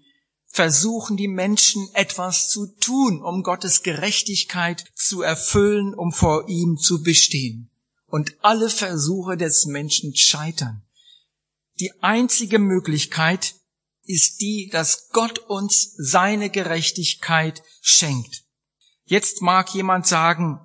versuchen 0.51 1.15
die 1.15 1.27
Menschen 1.27 1.87
etwas 1.93 2.49
zu 2.49 2.67
tun, 2.79 3.21
um 3.23 3.43
Gottes 3.43 3.83
Gerechtigkeit 3.83 4.85
zu 4.95 5.21
erfüllen, 5.21 5.93
um 5.93 6.11
vor 6.11 6.49
ihm 6.49 6.77
zu 6.77 7.01
bestehen. 7.01 7.69
Und 8.07 8.35
alle 8.41 8.69
Versuche 8.69 9.37
des 9.37 9.65
Menschen 9.65 10.15
scheitern. 10.15 10.83
Die 11.79 11.91
einzige 12.01 12.59
Möglichkeit, 12.59 13.55
ist 14.09 14.41
die, 14.41 14.69
dass 14.71 15.09
Gott 15.09 15.37
uns 15.37 15.93
seine 15.95 16.49
Gerechtigkeit 16.49 17.61
schenkt. 17.79 18.43
Jetzt 19.05 19.43
mag 19.43 19.71
jemand 19.75 20.07
sagen, 20.07 20.59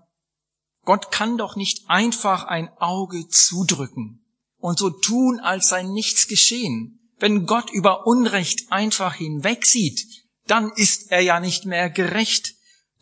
Gott 0.84 1.10
kann 1.10 1.36
doch 1.36 1.54
nicht 1.54 1.82
einfach 1.88 2.44
ein 2.44 2.70
Auge 2.78 3.28
zudrücken 3.28 4.24
und 4.56 4.78
so 4.78 4.88
tun, 4.88 5.40
als 5.40 5.68
sei 5.68 5.82
nichts 5.82 6.26
geschehen. 6.26 7.03
Wenn 7.24 7.46
Gott 7.46 7.70
über 7.70 8.06
Unrecht 8.06 8.70
einfach 8.70 9.14
hinwegsieht, 9.14 10.06
dann 10.46 10.70
ist 10.72 11.10
er 11.10 11.20
ja 11.20 11.40
nicht 11.40 11.64
mehr 11.64 11.88
gerecht, 11.88 12.52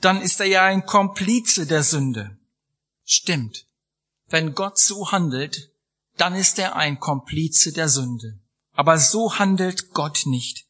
dann 0.01 0.23
ist 0.23 0.39
er 0.39 0.47
ja 0.47 0.63
ein 0.63 0.87
Komplize 0.87 1.67
der 1.67 1.83
Sünde. 1.83 2.39
Stimmt. 3.03 3.67
Wenn 4.29 4.55
Gott 4.55 4.79
so 4.79 5.11
handelt, 5.11 5.73
dann 6.19 6.37
ist 6.37 6.61
er 6.61 6.77
ein 6.77 7.01
Komplize 7.01 7.73
der 7.73 7.89
Sünde. 7.89 8.39
Aber 8.75 8.97
so 8.97 9.41
handelt 9.41 9.93
Gott 9.93 10.23
nicht. 10.25 10.67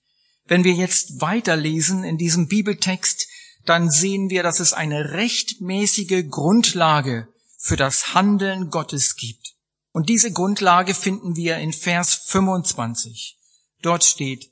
Wenn 0.46 0.64
wir 0.64 0.72
jetzt 0.72 1.20
weiterlesen 1.20 2.04
in 2.04 2.16
diesem 2.16 2.48
Bibeltext, 2.48 3.28
dann 3.66 3.90
sehen 3.90 4.30
wir, 4.30 4.42
dass 4.42 4.60
es 4.60 4.72
eine 4.72 5.12
rechtmäßige 5.12 6.24
Grundlage 6.30 7.28
für 7.58 7.76
das 7.76 8.14
Handeln 8.14 8.70
Gottes 8.70 9.16
gibt. 9.16 9.52
Und 9.90 10.08
diese 10.08 10.32
Grundlage 10.32 10.94
finden 10.94 11.36
wir 11.36 11.58
in 11.58 11.74
Vers 11.74 12.14
25. 12.14 13.40
Dort 13.82 14.04
steht, 14.04 14.50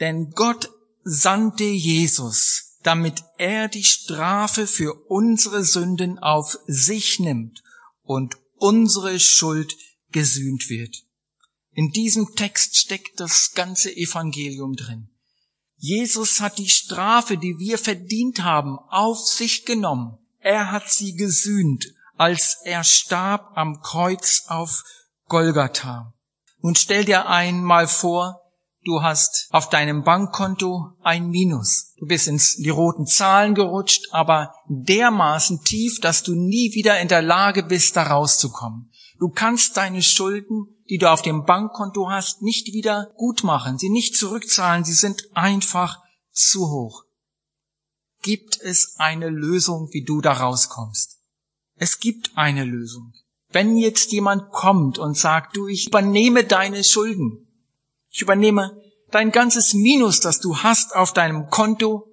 denn 0.00 0.30
Gott 0.32 0.70
sandte 1.02 1.64
Jesus, 1.64 2.76
damit 2.82 3.24
er 3.38 3.68
die 3.68 3.84
Strafe 3.84 4.66
für 4.66 4.94
unsere 5.08 5.64
Sünden 5.64 6.18
auf 6.18 6.58
sich 6.66 7.18
nimmt 7.18 7.62
und 8.02 8.36
unsere 8.56 9.18
Schuld 9.18 9.74
gesühnt 10.10 10.68
wird. 10.68 10.96
In 11.72 11.90
diesem 11.90 12.34
Text 12.34 12.76
steckt 12.76 13.20
das 13.20 13.52
ganze 13.52 13.94
Evangelium 13.94 14.74
drin. 14.74 15.10
Jesus 15.76 16.40
hat 16.40 16.58
die 16.58 16.68
Strafe, 16.68 17.36
die 17.36 17.58
wir 17.58 17.78
verdient 17.78 18.42
haben, 18.42 18.78
auf 18.88 19.18
sich 19.18 19.64
genommen. 19.64 20.18
Er 20.40 20.72
hat 20.72 20.90
sie 20.90 21.14
gesühnt, 21.14 21.94
als 22.16 22.58
er 22.64 22.82
starb 22.82 23.52
am 23.56 23.80
Kreuz 23.80 24.44
auf 24.48 24.82
Golgatha. 25.26 26.12
Nun 26.60 26.74
stell 26.74 27.04
dir 27.04 27.26
einmal 27.28 27.86
vor, 27.86 28.37
du 28.88 29.02
hast 29.02 29.48
auf 29.50 29.68
deinem 29.68 30.02
Bankkonto 30.02 30.92
ein 31.02 31.28
Minus. 31.28 31.94
Du 31.98 32.06
bist 32.06 32.26
ins 32.26 32.56
die 32.56 32.70
roten 32.70 33.06
Zahlen 33.06 33.54
gerutscht, 33.54 34.08
aber 34.10 34.54
dermaßen 34.68 35.62
tief, 35.62 36.00
dass 36.00 36.22
du 36.22 36.34
nie 36.34 36.74
wieder 36.74 36.98
in 37.00 37.08
der 37.08 37.22
Lage 37.22 37.62
bist, 37.62 37.96
da 37.96 38.04
rauszukommen. 38.04 38.90
Du 39.18 39.28
kannst 39.28 39.76
deine 39.76 40.02
Schulden 40.02 40.78
die 40.88 40.98
du 40.98 41.10
auf 41.10 41.22
dem 41.22 41.44
Bankkonto 41.44 42.10
hast, 42.10 42.42
nicht 42.42 42.72
wieder 42.72 43.12
gut 43.16 43.44
machen, 43.44 43.78
sie 43.78 43.90
nicht 43.90 44.16
zurückzahlen, 44.16 44.84
sie 44.84 44.94
sind 44.94 45.24
einfach 45.34 45.98
zu 46.32 46.70
hoch. 46.70 47.04
Gibt 48.22 48.60
es 48.60 48.94
eine 48.96 49.28
Lösung, 49.28 49.88
wie 49.92 50.02
du 50.02 50.20
da 50.20 50.32
rauskommst? 50.32 51.18
Es 51.76 52.00
gibt 52.00 52.32
eine 52.36 52.64
Lösung. 52.64 53.12
Wenn 53.50 53.76
jetzt 53.76 54.12
jemand 54.12 54.50
kommt 54.50 54.98
und 54.98 55.16
sagt, 55.16 55.56
du, 55.56 55.68
ich 55.68 55.88
übernehme 55.88 56.44
deine 56.44 56.82
Schulden, 56.84 57.47
ich 58.10 58.22
übernehme 58.22 58.80
dein 59.10 59.32
ganzes 59.32 59.74
Minus, 59.74 60.20
das 60.20 60.40
du 60.40 60.58
hast 60.58 60.94
auf 60.94 61.12
deinem 61.12 61.48
Konto 61.50 62.08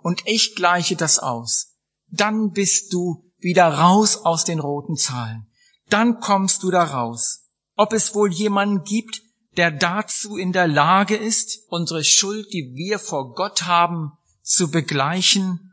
und 0.00 0.22
ich 0.26 0.54
gleiche 0.54 0.96
das 0.96 1.18
aus, 1.18 1.76
dann 2.08 2.52
bist 2.52 2.92
du 2.92 3.24
wieder 3.38 3.68
raus 3.68 4.24
aus 4.24 4.44
den 4.44 4.60
roten 4.60 4.96
Zahlen. 4.96 5.46
Dann 5.88 6.20
kommst 6.20 6.62
du 6.62 6.70
da 6.70 6.84
raus 6.84 7.40
ob 7.80 7.94
es 7.94 8.14
wohl 8.14 8.30
jemanden 8.30 8.84
gibt, 8.84 9.22
der 9.56 9.70
dazu 9.70 10.36
in 10.36 10.52
der 10.52 10.68
Lage 10.68 11.16
ist, 11.16 11.60
unsere 11.68 12.04
Schuld, 12.04 12.52
die 12.52 12.74
wir 12.74 12.98
vor 12.98 13.32
Gott 13.32 13.62
haben, 13.62 14.12
zu 14.42 14.70
begleichen 14.70 15.72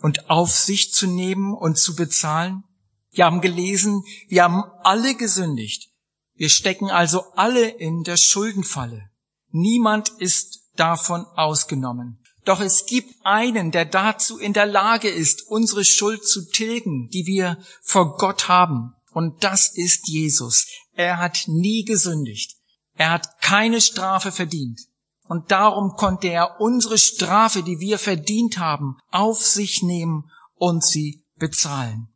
und 0.00 0.30
auf 0.30 0.52
sich 0.52 0.94
zu 0.94 1.08
nehmen 1.08 1.54
und 1.54 1.76
zu 1.76 1.96
bezahlen? 1.96 2.62
Wir 3.10 3.24
haben 3.24 3.40
gelesen, 3.40 4.04
wir 4.28 4.44
haben 4.44 4.62
alle 4.84 5.16
gesündigt. 5.16 5.90
Wir 6.38 6.50
stecken 6.50 6.88
also 6.88 7.24
alle 7.34 7.68
in 7.68 8.04
der 8.04 8.16
Schuldenfalle. 8.16 9.10
Niemand 9.50 10.10
ist 10.18 10.60
davon 10.76 11.26
ausgenommen. 11.34 12.22
Doch 12.44 12.60
es 12.60 12.86
gibt 12.86 13.12
einen, 13.24 13.72
der 13.72 13.84
dazu 13.84 14.38
in 14.38 14.52
der 14.52 14.66
Lage 14.66 15.08
ist, 15.08 15.48
unsere 15.48 15.84
Schuld 15.84 16.24
zu 16.24 16.48
tilgen, 16.48 17.08
die 17.08 17.26
wir 17.26 17.58
vor 17.82 18.16
Gott 18.16 18.46
haben. 18.46 18.94
Und 19.10 19.42
das 19.42 19.76
ist 19.76 20.06
Jesus. 20.06 20.68
Er 20.92 21.18
hat 21.18 21.42
nie 21.48 21.84
gesündigt. 21.84 22.56
Er 22.94 23.10
hat 23.10 23.40
keine 23.40 23.80
Strafe 23.80 24.30
verdient. 24.30 24.80
Und 25.24 25.50
darum 25.50 25.96
konnte 25.96 26.28
er 26.28 26.60
unsere 26.60 26.98
Strafe, 26.98 27.64
die 27.64 27.80
wir 27.80 27.98
verdient 27.98 28.58
haben, 28.58 28.96
auf 29.10 29.44
sich 29.44 29.82
nehmen 29.82 30.30
und 30.54 30.84
sie 30.84 31.24
bezahlen. 31.36 32.08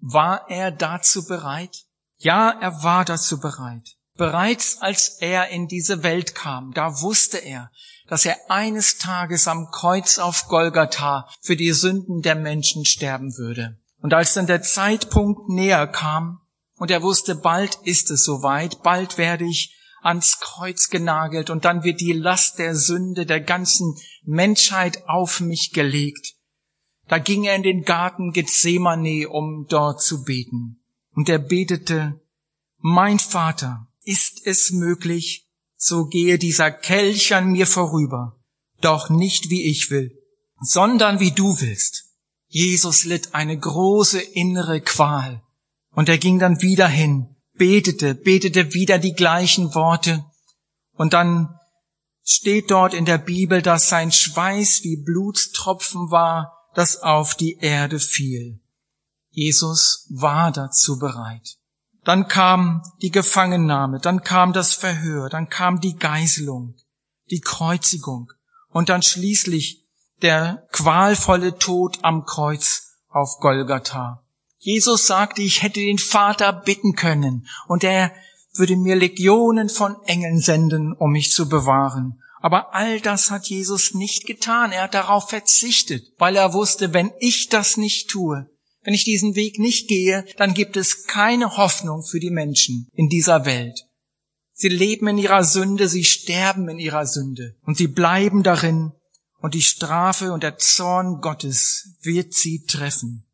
War 0.00 0.50
er 0.50 0.72
dazu 0.72 1.24
bereit? 1.24 1.84
Ja, 2.18 2.50
er 2.50 2.82
war 2.82 3.04
dazu 3.04 3.40
bereit. 3.40 3.96
Bereits 4.16 4.82
als 4.82 5.18
er 5.20 5.48
in 5.50 5.68
diese 5.68 6.02
Welt 6.02 6.34
kam, 6.34 6.72
da 6.74 7.00
wusste 7.00 7.38
er, 7.38 7.70
dass 8.08 8.24
er 8.24 8.36
eines 8.48 8.98
Tages 8.98 9.46
am 9.46 9.70
Kreuz 9.70 10.18
auf 10.18 10.48
Golgatha 10.48 11.28
für 11.40 11.54
die 11.54 11.72
Sünden 11.72 12.22
der 12.22 12.34
Menschen 12.34 12.84
sterben 12.84 13.36
würde. 13.36 13.78
Und 14.00 14.14
als 14.14 14.34
dann 14.34 14.46
der 14.46 14.62
Zeitpunkt 14.62 15.48
näher 15.48 15.86
kam, 15.86 16.40
und 16.76 16.90
er 16.90 17.02
wusste, 17.02 17.34
bald 17.34 17.76
ist 17.84 18.10
es 18.10 18.24
soweit, 18.24 18.82
bald 18.82 19.18
werde 19.18 19.44
ich 19.44 19.76
ans 20.02 20.38
Kreuz 20.40 20.90
genagelt 20.90 21.50
und 21.50 21.64
dann 21.64 21.82
wird 21.82 22.00
die 22.00 22.12
Last 22.12 22.58
der 22.58 22.74
Sünde 22.76 23.26
der 23.26 23.40
ganzen 23.40 23.96
Menschheit 24.22 25.02
auf 25.08 25.40
mich 25.40 25.72
gelegt. 25.72 26.34
Da 27.08 27.18
ging 27.18 27.44
er 27.44 27.56
in 27.56 27.62
den 27.62 27.84
Garten 27.84 28.32
Gethsemane, 28.32 29.28
um 29.28 29.66
dort 29.68 30.02
zu 30.02 30.22
beten. 30.24 30.80
Und 31.18 31.28
er 31.28 31.40
betete, 31.40 32.20
mein 32.76 33.18
Vater, 33.18 33.88
ist 34.04 34.46
es 34.46 34.70
möglich, 34.70 35.48
so 35.74 36.06
gehe 36.06 36.38
dieser 36.38 36.70
Kelch 36.70 37.34
an 37.34 37.50
mir 37.50 37.66
vorüber, 37.66 38.40
doch 38.82 39.10
nicht 39.10 39.50
wie 39.50 39.64
ich 39.64 39.90
will, 39.90 40.16
sondern 40.60 41.18
wie 41.18 41.32
du 41.32 41.60
willst. 41.60 42.04
Jesus 42.46 43.02
litt 43.02 43.34
eine 43.34 43.58
große 43.58 44.20
innere 44.20 44.80
Qual. 44.80 45.42
Und 45.90 46.08
er 46.08 46.18
ging 46.18 46.38
dann 46.38 46.62
wieder 46.62 46.86
hin, 46.86 47.34
betete, 47.54 48.14
betete 48.14 48.72
wieder 48.72 49.00
die 49.00 49.14
gleichen 49.14 49.74
Worte. 49.74 50.24
Und 50.92 51.14
dann 51.14 51.58
steht 52.22 52.70
dort 52.70 52.94
in 52.94 53.06
der 53.06 53.18
Bibel, 53.18 53.60
dass 53.60 53.88
sein 53.88 54.12
Schweiß 54.12 54.84
wie 54.84 55.02
Blutstropfen 55.02 56.12
war, 56.12 56.68
das 56.76 57.02
auf 57.02 57.34
die 57.34 57.56
Erde 57.58 57.98
fiel. 57.98 58.60
Jesus 59.38 60.04
war 60.10 60.50
dazu 60.50 60.98
bereit. 60.98 61.58
Dann 62.02 62.26
kam 62.26 62.82
die 63.02 63.12
Gefangennahme, 63.12 64.00
dann 64.00 64.24
kam 64.24 64.52
das 64.52 64.74
Verhör, 64.74 65.28
dann 65.28 65.48
kam 65.48 65.80
die 65.80 65.94
Geiselung, 65.94 66.74
die 67.30 67.40
Kreuzigung 67.40 68.32
und 68.70 68.88
dann 68.88 69.02
schließlich 69.02 69.84
der 70.22 70.66
qualvolle 70.72 71.56
Tod 71.56 71.98
am 72.02 72.24
Kreuz 72.24 72.96
auf 73.08 73.38
Golgatha. 73.38 74.24
Jesus 74.56 75.06
sagte, 75.06 75.42
ich 75.42 75.62
hätte 75.62 75.78
den 75.78 75.98
Vater 75.98 76.52
bitten 76.52 76.94
können 76.96 77.46
und 77.68 77.84
er 77.84 78.12
würde 78.54 78.76
mir 78.76 78.96
Legionen 78.96 79.68
von 79.68 80.02
Engeln 80.02 80.40
senden, 80.40 80.92
um 80.94 81.12
mich 81.12 81.30
zu 81.30 81.48
bewahren. 81.48 82.20
Aber 82.40 82.74
all 82.74 83.00
das 83.00 83.30
hat 83.30 83.46
Jesus 83.46 83.94
nicht 83.94 84.26
getan. 84.26 84.72
Er 84.72 84.82
hat 84.84 84.94
darauf 84.94 85.28
verzichtet, 85.28 86.12
weil 86.18 86.34
er 86.34 86.54
wusste, 86.54 86.92
wenn 86.92 87.12
ich 87.20 87.48
das 87.48 87.76
nicht 87.76 88.10
tue, 88.10 88.50
wenn 88.82 88.94
ich 88.94 89.04
diesen 89.04 89.34
Weg 89.34 89.58
nicht 89.58 89.88
gehe, 89.88 90.24
dann 90.36 90.54
gibt 90.54 90.76
es 90.76 91.06
keine 91.06 91.56
Hoffnung 91.56 92.02
für 92.02 92.20
die 92.20 92.30
Menschen 92.30 92.88
in 92.92 93.08
dieser 93.08 93.44
Welt. 93.44 93.86
Sie 94.52 94.68
leben 94.68 95.06
in 95.08 95.18
ihrer 95.18 95.44
Sünde, 95.44 95.88
sie 95.88 96.04
sterben 96.04 96.68
in 96.68 96.78
ihrer 96.78 97.06
Sünde 97.06 97.54
und 97.62 97.76
sie 97.76 97.86
bleiben 97.86 98.42
darin 98.42 98.92
und 99.40 99.54
die 99.54 99.62
Strafe 99.62 100.32
und 100.32 100.42
der 100.42 100.58
Zorn 100.58 101.20
Gottes 101.20 101.94
wird 102.02 102.34
sie 102.34 102.64
treffen. 102.64 103.24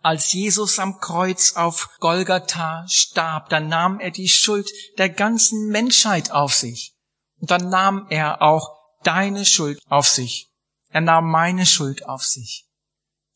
Als 0.00 0.32
Jesus 0.32 0.78
am 0.78 1.00
Kreuz 1.00 1.54
auf 1.54 1.88
Golgatha 1.98 2.86
starb, 2.88 3.48
dann 3.48 3.68
nahm 3.68 3.98
er 3.98 4.10
die 4.10 4.28
Schuld 4.28 4.70
der 4.96 5.08
ganzen 5.08 5.68
Menschheit 5.68 6.30
auf 6.30 6.54
sich. 6.54 6.94
Und 7.40 7.50
dann 7.50 7.68
nahm 7.68 8.06
er 8.08 8.42
auch 8.42 8.68
deine 9.02 9.44
Schuld 9.44 9.80
auf 9.88 10.08
sich. 10.08 10.50
Er 10.90 11.00
nahm 11.00 11.30
meine 11.30 11.66
Schuld 11.66 12.06
auf 12.06 12.22
sich. 12.22 12.67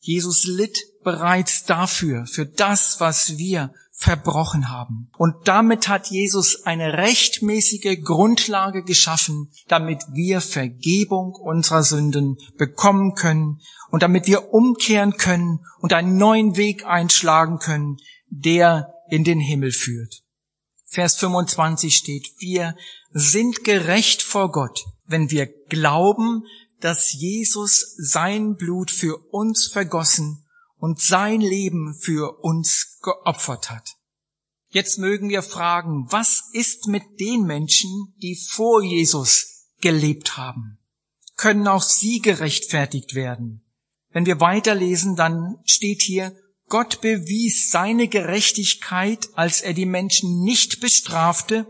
Jesus 0.05 0.43
litt 0.43 0.77
bereits 1.03 1.63
dafür, 1.63 2.25
für 2.25 2.45
das, 2.45 2.99
was 2.99 3.37
wir 3.37 3.73
verbrochen 3.91 4.69
haben. 4.69 5.09
Und 5.17 5.47
damit 5.47 5.87
hat 5.87 6.07
Jesus 6.07 6.65
eine 6.65 6.97
rechtmäßige 6.97 8.03
Grundlage 8.03 8.83
geschaffen, 8.83 9.49
damit 9.69 10.01
wir 10.11 10.41
Vergebung 10.41 11.33
unserer 11.33 11.83
Sünden 11.83 12.37
bekommen 12.57 13.15
können 13.15 13.61
und 13.91 14.03
damit 14.03 14.27
wir 14.27 14.53
umkehren 14.53 15.15
können 15.15 15.59
und 15.79 15.93
einen 15.93 16.17
neuen 16.17 16.57
Weg 16.57 16.85
einschlagen 16.85 17.59
können, 17.59 17.97
der 18.27 18.91
in 19.09 19.23
den 19.23 19.39
Himmel 19.39 19.71
führt. 19.71 20.23
Vers 20.85 21.15
25 21.15 21.95
steht, 21.95 22.27
wir 22.39 22.75
sind 23.11 23.63
gerecht 23.63 24.21
vor 24.21 24.51
Gott, 24.51 24.83
wenn 25.05 25.31
wir 25.31 25.47
glauben, 25.69 26.43
dass 26.83 27.13
Jesus 27.13 27.95
sein 27.97 28.57
Blut 28.57 28.91
für 28.91 29.17
uns 29.31 29.67
vergossen 29.67 30.45
und 30.75 30.99
sein 30.99 31.39
Leben 31.39 31.95
für 31.97 32.43
uns 32.43 32.99
geopfert 33.01 33.71
hat. 33.71 33.95
Jetzt 34.67 34.97
mögen 34.97 35.29
wir 35.29 35.43
fragen, 35.43 36.07
was 36.09 36.43
ist 36.51 36.87
mit 36.87 37.03
den 37.21 37.43
Menschen, 37.43 38.13
die 38.21 38.35
vor 38.35 38.83
Jesus 38.83 39.69
gelebt 39.79 40.35
haben? 40.35 40.77
Können 41.37 41.69
auch 41.69 41.83
sie 41.83 42.19
gerechtfertigt 42.19 43.15
werden? 43.15 43.63
Wenn 44.09 44.25
wir 44.25 44.41
weiterlesen, 44.41 45.15
dann 45.15 45.59
steht 45.63 46.01
hier, 46.01 46.35
Gott 46.67 46.99
bewies 46.99 47.71
seine 47.71 48.09
Gerechtigkeit, 48.09 49.29
als 49.35 49.61
er 49.61 49.73
die 49.73 49.85
Menschen 49.85 50.43
nicht 50.43 50.81
bestrafte, 50.81 51.65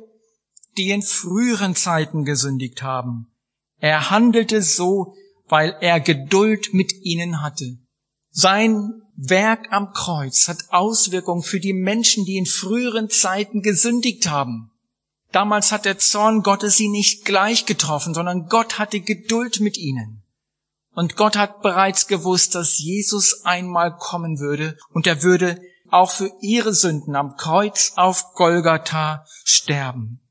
die 0.75 0.89
in 0.89 1.03
früheren 1.03 1.75
Zeiten 1.75 2.25
gesündigt 2.25 2.81
haben. 2.81 3.32
Er 3.83 4.09
handelte 4.09 4.61
so, 4.61 5.13
weil 5.49 5.75
er 5.81 5.99
Geduld 5.99 6.73
mit 6.73 6.93
ihnen 7.01 7.41
hatte. 7.41 7.79
Sein 8.31 9.01
Werk 9.17 9.73
am 9.73 9.91
Kreuz 9.91 10.47
hat 10.47 10.69
Auswirkungen 10.69 11.43
für 11.43 11.59
die 11.59 11.73
Menschen, 11.73 12.23
die 12.23 12.37
in 12.37 12.45
früheren 12.45 13.09
Zeiten 13.09 13.61
gesündigt 13.61 14.29
haben. 14.29 14.71
Damals 15.33 15.73
hat 15.73 15.83
der 15.83 15.97
Zorn 15.97 16.43
Gottes 16.43 16.77
sie 16.77 16.87
nicht 16.87 17.25
gleich 17.25 17.65
getroffen, 17.65 18.13
sondern 18.13 18.47
Gott 18.47 18.79
hatte 18.79 19.01
Geduld 19.01 19.59
mit 19.59 19.77
ihnen. 19.77 20.23
Und 20.93 21.17
Gott 21.17 21.35
hat 21.35 21.61
bereits 21.61 22.07
gewusst, 22.07 22.55
dass 22.55 22.79
Jesus 22.79 23.43
einmal 23.43 23.97
kommen 23.97 24.39
würde 24.39 24.77
und 24.91 25.07
er 25.07 25.23
würde 25.23 25.59
auch 25.89 26.09
für 26.09 26.31
ihre 26.39 26.73
Sünden 26.73 27.17
am 27.17 27.35
Kreuz 27.35 27.91
auf 27.97 28.33
Golgatha 28.35 29.25
sterben. 29.43 30.22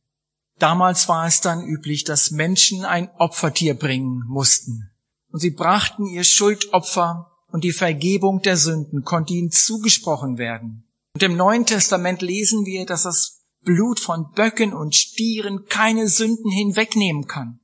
Damals 0.63 1.09
war 1.09 1.27
es 1.27 1.41
dann 1.41 1.67
üblich, 1.67 2.05
dass 2.05 2.31
Menschen 2.31 2.85
ein 2.85 3.11
Opfertier 3.19 3.75
bringen 3.75 4.23
mussten. 4.29 4.93
Und 5.33 5.41
sie 5.41 5.51
brachten 5.51 6.07
ihr 6.07 6.23
Schuldopfer 6.23 7.33
und 7.49 7.65
die 7.65 7.73
Vergebung 7.73 8.43
der 8.43 8.57
Sünden 8.57 9.03
konnte 9.03 9.35
ihnen 9.35 9.51
zugesprochen 9.51 10.39
werden. 10.39 10.85
Und 11.15 11.25
im 11.25 11.37
Neuen 11.37 11.67
Testament 11.67 12.23
lesen 12.23 12.65
wir, 12.65 12.87
dass 12.87 13.03
das 13.03 13.41
Blut 13.65 13.99
von 13.99 14.31
Böcken 14.37 14.73
und 14.73 14.95
Stieren 14.95 15.67
keine 15.67 16.07
Sünden 16.07 16.53
hinwegnehmen 16.53 17.27
kann. 17.27 17.59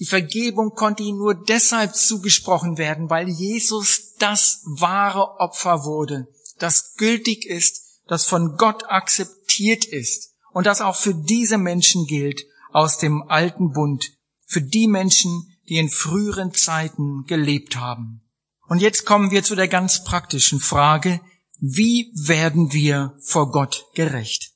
Die 0.00 0.06
Vergebung 0.06 0.74
konnte 0.74 1.04
ihnen 1.04 1.18
nur 1.18 1.44
deshalb 1.44 1.94
zugesprochen 1.94 2.76
werden, 2.76 3.08
weil 3.08 3.28
Jesus 3.28 4.14
das 4.18 4.62
wahre 4.64 5.38
Opfer 5.38 5.84
wurde, 5.84 6.26
das 6.58 6.96
gültig 6.96 7.46
ist, 7.46 8.00
das 8.08 8.24
von 8.24 8.56
Gott 8.56 8.82
akzeptiert 8.90 9.84
ist 9.84 10.32
und 10.56 10.64
das 10.64 10.80
auch 10.80 10.96
für 10.96 11.12
diese 11.12 11.58
Menschen 11.58 12.06
gilt 12.06 12.46
aus 12.72 12.96
dem 12.96 13.24
alten 13.28 13.74
Bund, 13.74 14.12
für 14.46 14.62
die 14.62 14.88
Menschen, 14.88 15.54
die 15.68 15.76
in 15.76 15.90
früheren 15.90 16.54
Zeiten 16.54 17.24
gelebt 17.26 17.76
haben. 17.76 18.22
Und 18.66 18.80
jetzt 18.80 19.04
kommen 19.04 19.30
wir 19.30 19.44
zu 19.44 19.54
der 19.54 19.68
ganz 19.68 20.02
praktischen 20.02 20.58
Frage, 20.58 21.20
wie 21.60 22.10
werden 22.14 22.72
wir 22.72 23.18
vor 23.20 23.50
Gott 23.50 23.84
gerecht? 23.94 24.54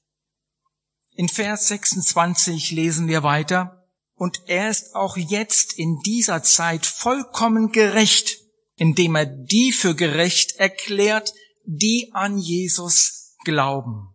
In 1.17 1.29
Vers 1.29 1.69
26 1.69 2.71
lesen 2.71 3.07
wir 3.07 3.23
weiter, 3.23 3.87
und 4.15 4.41
er 4.47 4.71
ist 4.71 4.95
auch 4.95 5.19
jetzt 5.19 5.75
in 5.75 5.99
dieser 6.07 6.43
Zeit 6.43 6.87
vollkommen 6.87 7.73
gerecht, 7.73 8.39
indem 8.77 9.17
er 9.17 9.27
die 9.27 9.71
für 9.71 9.95
gerecht 9.95 10.57
erklärt, 10.57 11.35
die 11.67 12.09
an 12.15 12.39
Jesus 12.39 13.37
glauben. 13.45 14.10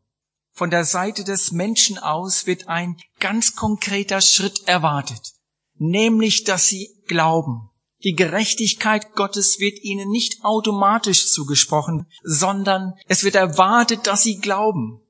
Von 0.58 0.70
der 0.70 0.86
Seite 0.86 1.26
des 1.26 1.52
Menschen 1.52 1.98
aus 1.98 2.48
wird 2.48 2.70
ein 2.70 2.96
ganz 3.20 3.56
konkreter 3.56 4.22
Schritt 4.22 4.68
erwartet, 4.68 5.34
nämlich 5.78 6.46
dass 6.46 6.70
sie 6.70 6.90
glauben. 7.08 7.70
Die 8.06 8.14
Gerechtigkeit 8.14 9.16
Gottes 9.16 9.60
wird 9.60 9.80
ihnen 9.84 10.10
nicht 10.10 10.46
automatisch 10.46 11.28
zugesprochen, 11.28 12.08
sondern 12.24 12.94
es 13.08 13.26
wird 13.26 13.36
erwartet, 13.36 14.08
dass 14.08 14.24
sie 14.24 14.38
glauben. 14.38 15.02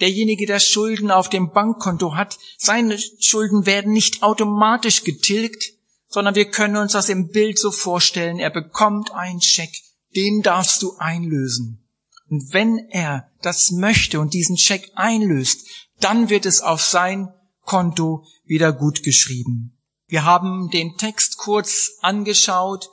Derjenige, 0.00 0.46
der 0.46 0.58
Schulden 0.58 1.10
auf 1.10 1.28
dem 1.28 1.50
Bankkonto 1.50 2.14
hat, 2.14 2.38
seine 2.56 2.98
Schulden 2.98 3.66
werden 3.66 3.92
nicht 3.92 4.22
automatisch 4.22 5.04
getilgt, 5.04 5.74
sondern 6.08 6.34
wir 6.34 6.50
können 6.50 6.76
uns 6.76 6.92
das 6.92 7.10
im 7.10 7.28
Bild 7.28 7.58
so 7.58 7.70
vorstellen, 7.70 8.38
er 8.38 8.50
bekommt 8.50 9.12
einen 9.12 9.42
Scheck, 9.42 9.72
den 10.16 10.40
darfst 10.40 10.80
du 10.82 10.96
einlösen. 10.96 11.83
Und 12.28 12.52
wenn 12.52 12.78
er 12.90 13.30
das 13.42 13.70
möchte 13.70 14.20
und 14.20 14.34
diesen 14.34 14.56
Scheck 14.56 14.90
einlöst, 14.94 15.66
dann 16.00 16.28
wird 16.30 16.46
es 16.46 16.60
auf 16.60 16.82
sein 16.82 17.28
Konto 17.62 18.24
wieder 18.44 18.72
gut 18.72 19.02
geschrieben. 19.02 19.78
Wir 20.06 20.24
haben 20.24 20.70
den 20.70 20.96
Text 20.96 21.38
kurz 21.38 21.92
angeschaut, 22.00 22.88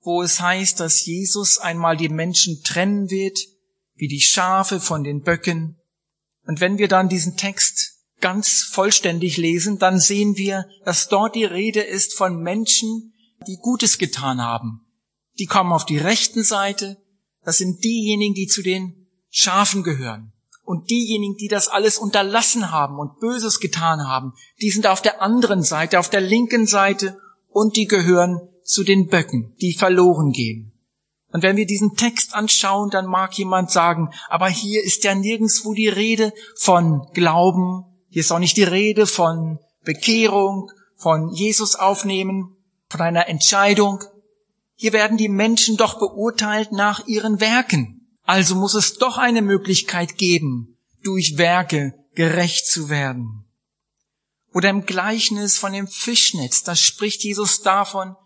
wo 0.00 0.22
es 0.22 0.40
heißt, 0.40 0.80
dass 0.80 1.04
Jesus 1.04 1.58
einmal 1.58 1.96
die 1.96 2.08
Menschen 2.08 2.62
trennen 2.62 3.10
wird, 3.10 3.38
wie 3.94 4.08
die 4.08 4.20
Schafe 4.20 4.80
von 4.80 5.04
den 5.04 5.22
Böcken. 5.22 5.78
Und 6.46 6.60
wenn 6.60 6.78
wir 6.78 6.88
dann 6.88 7.08
diesen 7.08 7.36
Text 7.36 7.92
ganz 8.20 8.62
vollständig 8.62 9.36
lesen, 9.36 9.78
dann 9.78 10.00
sehen 10.00 10.36
wir, 10.36 10.66
dass 10.84 11.08
dort 11.08 11.34
die 11.34 11.44
Rede 11.44 11.80
ist 11.80 12.14
von 12.14 12.40
Menschen, 12.40 13.12
die 13.46 13.58
Gutes 13.60 13.98
getan 13.98 14.40
haben. 14.40 14.86
Die 15.38 15.46
kommen 15.46 15.72
auf 15.72 15.84
die 15.84 15.98
rechten 15.98 16.44
Seite. 16.44 17.01
Das 17.44 17.58
sind 17.58 17.82
diejenigen, 17.84 18.34
die 18.34 18.46
zu 18.46 18.62
den 18.62 19.06
Schafen 19.30 19.82
gehören. 19.82 20.32
Und 20.64 20.90
diejenigen, 20.90 21.36
die 21.36 21.48
das 21.48 21.68
alles 21.68 21.98
unterlassen 21.98 22.70
haben 22.70 22.98
und 22.98 23.18
Böses 23.18 23.58
getan 23.58 24.06
haben, 24.06 24.32
die 24.60 24.70
sind 24.70 24.86
auf 24.86 25.02
der 25.02 25.20
anderen 25.20 25.62
Seite, 25.62 25.98
auf 25.98 26.08
der 26.08 26.20
linken 26.20 26.66
Seite 26.66 27.18
und 27.48 27.76
die 27.76 27.86
gehören 27.86 28.40
zu 28.62 28.84
den 28.84 29.08
Böcken, 29.08 29.54
die 29.60 29.72
verloren 29.72 30.30
gehen. 30.30 30.72
Und 31.32 31.42
wenn 31.42 31.56
wir 31.56 31.66
diesen 31.66 31.96
Text 31.96 32.34
anschauen, 32.34 32.90
dann 32.90 33.06
mag 33.06 33.36
jemand 33.38 33.70
sagen, 33.70 34.10
aber 34.28 34.48
hier 34.48 34.84
ist 34.84 35.02
ja 35.02 35.14
nirgendswo 35.14 35.72
die 35.72 35.88
Rede 35.88 36.32
von 36.56 37.08
Glauben, 37.12 37.84
hier 38.08 38.20
ist 38.20 38.30
auch 38.30 38.38
nicht 38.38 38.58
die 38.58 38.62
Rede 38.62 39.06
von 39.06 39.58
Bekehrung, 39.84 40.70
von 40.96 41.30
Jesus 41.30 41.74
aufnehmen, 41.74 42.56
von 42.90 43.00
einer 43.00 43.28
Entscheidung. 43.28 44.04
Hier 44.82 44.92
werden 44.92 45.16
die 45.16 45.28
Menschen 45.28 45.76
doch 45.76 46.00
beurteilt 46.00 46.72
nach 46.72 47.06
ihren 47.06 47.38
Werken. 47.38 48.04
Also 48.24 48.56
muss 48.56 48.74
es 48.74 48.94
doch 48.94 49.16
eine 49.16 49.40
Möglichkeit 49.40 50.18
geben, 50.18 50.76
durch 51.04 51.38
Werke 51.38 51.94
gerecht 52.16 52.66
zu 52.66 52.88
werden. 52.88 53.44
Oder 54.52 54.70
im 54.70 54.84
Gleichnis 54.84 55.56
von 55.56 55.72
dem 55.72 55.86
Fischnetz, 55.86 56.64
da 56.64 56.74
spricht 56.74 57.22
Jesus 57.22 57.62
davon, 57.62 58.16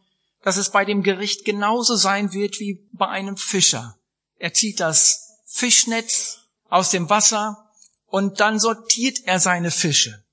dass 0.45 0.57
es 0.57 0.71
bei 0.71 0.87
dem 0.87 1.03
Gericht 1.03 1.45
genauso 1.45 1.95
sein 1.95 2.33
wird 2.33 2.59
wie 2.59 2.88
bei 2.90 3.09
einem 3.09 3.37
Fischer. 3.37 3.99
Er 4.38 4.55
zieht 4.55 4.81
das 4.81 5.42
Fischnetz 5.45 6.38
aus 6.71 6.88
dem 6.88 7.11
Wasser 7.11 7.69
und 8.07 8.40
dann 8.40 8.59
sortiert 8.59 9.19
er 9.27 9.40
seine 9.40 9.71
Fische. 9.71 10.25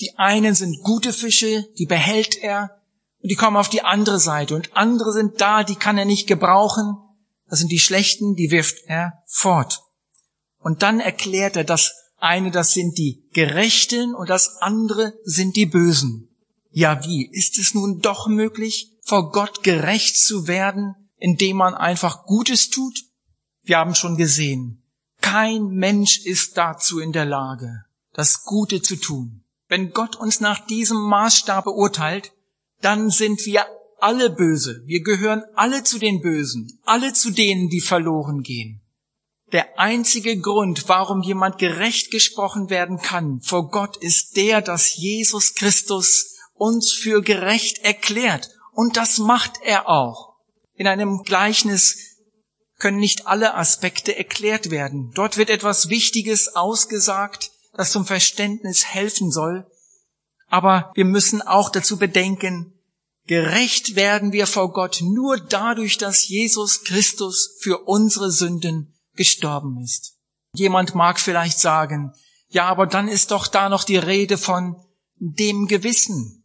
Die 0.00 0.16
einen 0.16 0.54
sind 0.54 0.84
gute 0.84 1.12
Fische, 1.12 1.66
die 1.76 1.86
behält 1.86 2.36
er 2.36 2.75
und 3.26 3.30
die 3.30 3.36
kommen 3.36 3.56
auf 3.56 3.68
die 3.68 3.82
andere 3.82 4.20
Seite 4.20 4.54
und 4.54 4.76
andere 4.76 5.12
sind 5.12 5.40
da, 5.40 5.64
die 5.64 5.74
kann 5.74 5.98
er 5.98 6.04
nicht 6.04 6.26
gebrauchen 6.26 6.96
das 7.48 7.60
sind 7.60 7.70
die 7.70 7.78
schlechten, 7.78 8.34
die 8.34 8.50
wirft 8.50 8.84
er 8.86 9.22
fort. 9.26 9.82
Und 10.58 10.82
dann 10.82 11.00
erklärt 11.00 11.56
er, 11.56 11.64
dass 11.64 11.94
eine, 12.18 12.50
das 12.50 12.72
sind 12.72 12.98
die 12.98 13.28
Gerechten 13.32 14.14
und 14.14 14.30
das 14.30 14.56
andere 14.60 15.14
sind 15.24 15.56
die 15.56 15.66
Bösen. 15.66 16.28
Ja, 16.70 17.04
wie? 17.04 17.26
Ist 17.30 17.58
es 17.58 17.74
nun 17.74 18.00
doch 18.00 18.26
möglich, 18.26 18.92
vor 19.02 19.30
Gott 19.30 19.62
gerecht 19.62 20.18
zu 20.18 20.48
werden, 20.48 20.94
indem 21.18 21.58
man 21.58 21.74
einfach 21.74 22.24
Gutes 22.24 22.68
tut? 22.70 23.04
Wir 23.62 23.78
haben 23.78 23.94
schon 23.94 24.16
gesehen, 24.16 24.82
kein 25.20 25.68
Mensch 25.68 26.24
ist 26.24 26.56
dazu 26.56 26.98
in 26.98 27.12
der 27.12 27.24
Lage, 27.24 27.84
das 28.12 28.42
Gute 28.44 28.82
zu 28.82 28.96
tun. 28.96 29.44
Wenn 29.68 29.92
Gott 29.92 30.16
uns 30.16 30.40
nach 30.40 30.64
diesem 30.66 30.98
Maßstab 30.98 31.64
beurteilt, 31.64 32.32
dann 32.80 33.10
sind 33.10 33.44
wir 33.46 33.66
alle 33.98 34.30
böse. 34.30 34.82
Wir 34.84 35.02
gehören 35.02 35.42
alle 35.54 35.84
zu 35.84 35.98
den 35.98 36.20
Bösen, 36.20 36.78
alle 36.84 37.12
zu 37.12 37.30
denen, 37.30 37.68
die 37.68 37.80
verloren 37.80 38.42
gehen. 38.42 38.82
Der 39.52 39.78
einzige 39.78 40.38
Grund, 40.38 40.88
warum 40.88 41.22
jemand 41.22 41.58
gerecht 41.58 42.10
gesprochen 42.10 42.68
werden 42.68 42.98
kann 42.98 43.40
vor 43.42 43.70
Gott, 43.70 43.96
ist 43.96 44.36
der, 44.36 44.60
dass 44.60 44.96
Jesus 44.96 45.54
Christus 45.54 46.34
uns 46.54 46.92
für 46.92 47.22
gerecht 47.22 47.78
erklärt. 47.78 48.50
Und 48.72 48.96
das 48.96 49.18
macht 49.18 49.52
er 49.62 49.88
auch. 49.88 50.34
In 50.74 50.86
einem 50.86 51.22
Gleichnis 51.22 51.96
können 52.78 52.98
nicht 52.98 53.26
alle 53.26 53.54
Aspekte 53.54 54.16
erklärt 54.16 54.70
werden. 54.70 55.12
Dort 55.14 55.36
wird 55.38 55.48
etwas 55.48 55.88
Wichtiges 55.88 56.54
ausgesagt, 56.54 57.50
das 57.74 57.92
zum 57.92 58.04
Verständnis 58.04 58.84
helfen 58.84 59.30
soll. 59.30 59.66
Aber 60.48 60.92
wir 60.94 61.04
müssen 61.04 61.42
auch 61.42 61.70
dazu 61.70 61.96
bedenken, 61.96 62.72
gerecht 63.26 63.96
werden 63.96 64.32
wir 64.32 64.46
vor 64.46 64.72
Gott 64.72 65.00
nur 65.02 65.38
dadurch, 65.38 65.98
dass 65.98 66.28
Jesus 66.28 66.84
Christus 66.84 67.56
für 67.60 67.86
unsere 67.86 68.30
Sünden 68.30 68.94
gestorben 69.14 69.80
ist. 69.82 70.14
Jemand 70.54 70.94
mag 70.94 71.20
vielleicht 71.20 71.58
sagen, 71.58 72.12
ja, 72.48 72.66
aber 72.66 72.86
dann 72.86 73.08
ist 73.08 73.32
doch 73.32 73.46
da 73.46 73.68
noch 73.68 73.84
die 73.84 73.96
Rede 73.96 74.38
von 74.38 74.76
dem 75.18 75.66
Gewissen. 75.66 76.44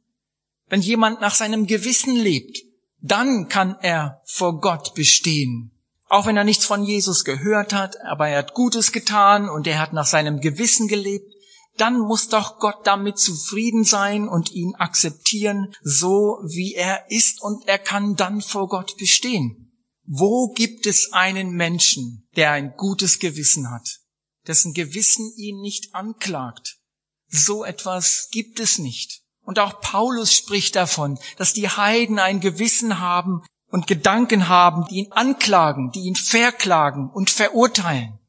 Wenn 0.68 0.82
jemand 0.82 1.22
nach 1.22 1.36
seinem 1.36 1.68
Gewissen 1.68 2.16
lebt, 2.16 2.58
dann 3.00 3.50
kann 3.50 3.78
er 3.82 4.22
vor 4.26 4.62
Gott 4.62 4.94
bestehen. 4.94 5.72
Auch 6.08 6.26
wenn 6.26 6.38
er 6.38 6.44
nichts 6.44 6.66
von 6.66 6.84
Jesus 6.84 7.24
gehört 7.24 7.74
hat, 7.74 8.00
aber 8.02 8.28
er 8.28 8.40
hat 8.40 8.54
Gutes 8.54 8.92
getan 8.92 9.50
und 9.50 9.68
er 9.68 9.80
hat 9.80 9.94
nach 9.94 10.06
seinem 10.06 10.40
Gewissen 10.40 10.88
gelebt, 10.88 11.32
dann 11.82 11.98
muss 11.98 12.30
doch 12.30 12.60
Gott 12.60 12.86
damit 12.86 13.18
zufrieden 13.18 13.84
sein 13.84 14.28
und 14.28 14.52
ihn 14.52 14.76
akzeptieren, 14.76 15.74
so 15.82 16.38
wie 16.44 16.76
er 16.76 17.10
ist, 17.10 17.42
und 17.42 17.68
er 17.68 17.80
kann 17.80 18.16
dann 18.16 18.42
vor 18.42 18.68
Gott 18.68 18.98
bestehen. 18.98 19.74
Wo 20.06 20.50
gibt 20.50 20.86
es 20.86 21.12
einen 21.12 21.52
Menschen, 21.52 22.28
der 22.36 22.52
ein 22.52 22.76
gutes 22.78 23.18
Gewissen 23.18 23.72
hat, 23.72 24.00
dessen 24.46 24.74
Gewissen 24.74 25.34
ihn 25.38 25.60
nicht 25.62 25.96
anklagt? 25.96 26.78
So 27.28 27.66
etwas 27.66 28.30
gibt 28.32 28.60
es 28.60 28.78
nicht. 28.78 29.24
Und 29.44 29.58
auch 29.58 29.82
Paulus 29.82 30.36
spricht 30.36 30.76
davon, 30.76 31.18
dass 31.38 31.54
die 31.54 31.68
Heiden 31.68 32.20
ein 32.20 32.42
Gewissen 32.42 33.00
haben 33.00 33.44
und 33.70 33.88
Gedanken 33.88 34.48
haben, 34.48 34.86
die 34.90 34.98
ihn 34.98 35.12
anklagen, 35.14 35.92
die 35.92 36.02
ihn 36.02 36.16
verklagen 36.16 37.10
und 37.10 37.32
verurteilen. 37.32 38.20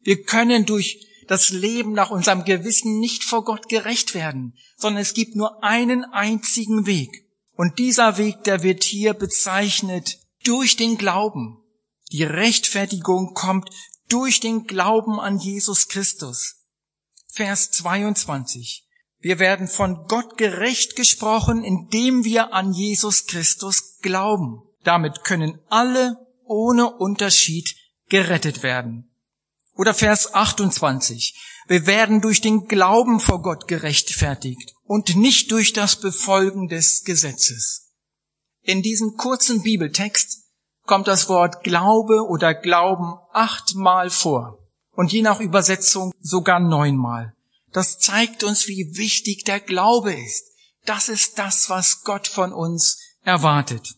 Wir 0.00 0.24
können 0.24 0.66
durch 0.66 1.07
das 1.28 1.50
Leben 1.50 1.92
nach 1.92 2.10
unserem 2.10 2.44
Gewissen 2.44 2.98
nicht 2.98 3.22
vor 3.22 3.44
Gott 3.44 3.68
gerecht 3.68 4.14
werden, 4.14 4.58
sondern 4.76 5.02
es 5.02 5.14
gibt 5.14 5.36
nur 5.36 5.62
einen 5.62 6.04
einzigen 6.04 6.86
Weg. 6.86 7.26
Und 7.54 7.78
dieser 7.78 8.18
Weg, 8.18 8.42
der 8.44 8.62
wird 8.62 8.82
hier 8.82 9.14
bezeichnet 9.14 10.18
durch 10.44 10.76
den 10.76 10.96
Glauben. 10.96 11.58
Die 12.10 12.24
Rechtfertigung 12.24 13.34
kommt 13.34 13.70
durch 14.08 14.40
den 14.40 14.66
Glauben 14.66 15.20
an 15.20 15.38
Jesus 15.38 15.88
Christus. 15.88 16.56
Vers 17.26 17.70
22. 17.72 18.86
Wir 19.20 19.38
werden 19.38 19.68
von 19.68 20.06
Gott 20.06 20.38
gerecht 20.38 20.96
gesprochen, 20.96 21.62
indem 21.64 22.24
wir 22.24 22.54
an 22.54 22.72
Jesus 22.72 23.26
Christus 23.26 23.98
glauben. 24.00 24.62
Damit 24.84 25.24
können 25.24 25.58
alle 25.68 26.16
ohne 26.44 26.90
Unterschied 26.90 27.76
gerettet 28.08 28.62
werden. 28.62 29.07
Oder 29.78 29.94
Vers 29.94 30.34
28. 30.34 31.38
Wir 31.68 31.86
werden 31.86 32.20
durch 32.20 32.40
den 32.40 32.66
Glauben 32.66 33.20
vor 33.20 33.42
Gott 33.42 33.68
gerechtfertigt 33.68 34.74
und 34.82 35.14
nicht 35.14 35.52
durch 35.52 35.72
das 35.72 36.00
Befolgen 36.00 36.66
des 36.66 37.04
Gesetzes. 37.04 37.92
In 38.62 38.82
diesem 38.82 39.16
kurzen 39.16 39.62
Bibeltext 39.62 40.48
kommt 40.84 41.06
das 41.06 41.28
Wort 41.28 41.62
Glaube 41.62 42.26
oder 42.28 42.54
Glauben 42.54 43.14
achtmal 43.32 44.10
vor 44.10 44.58
und 44.96 45.12
je 45.12 45.22
nach 45.22 45.38
Übersetzung 45.38 46.12
sogar 46.20 46.58
neunmal. 46.58 47.34
Das 47.70 48.00
zeigt 48.00 48.42
uns, 48.42 48.66
wie 48.66 48.96
wichtig 48.96 49.44
der 49.44 49.60
Glaube 49.60 50.12
ist. 50.12 50.44
Das 50.86 51.08
ist 51.08 51.38
das, 51.38 51.70
was 51.70 52.02
Gott 52.02 52.26
von 52.26 52.52
uns 52.52 52.98
erwartet. 53.22 53.94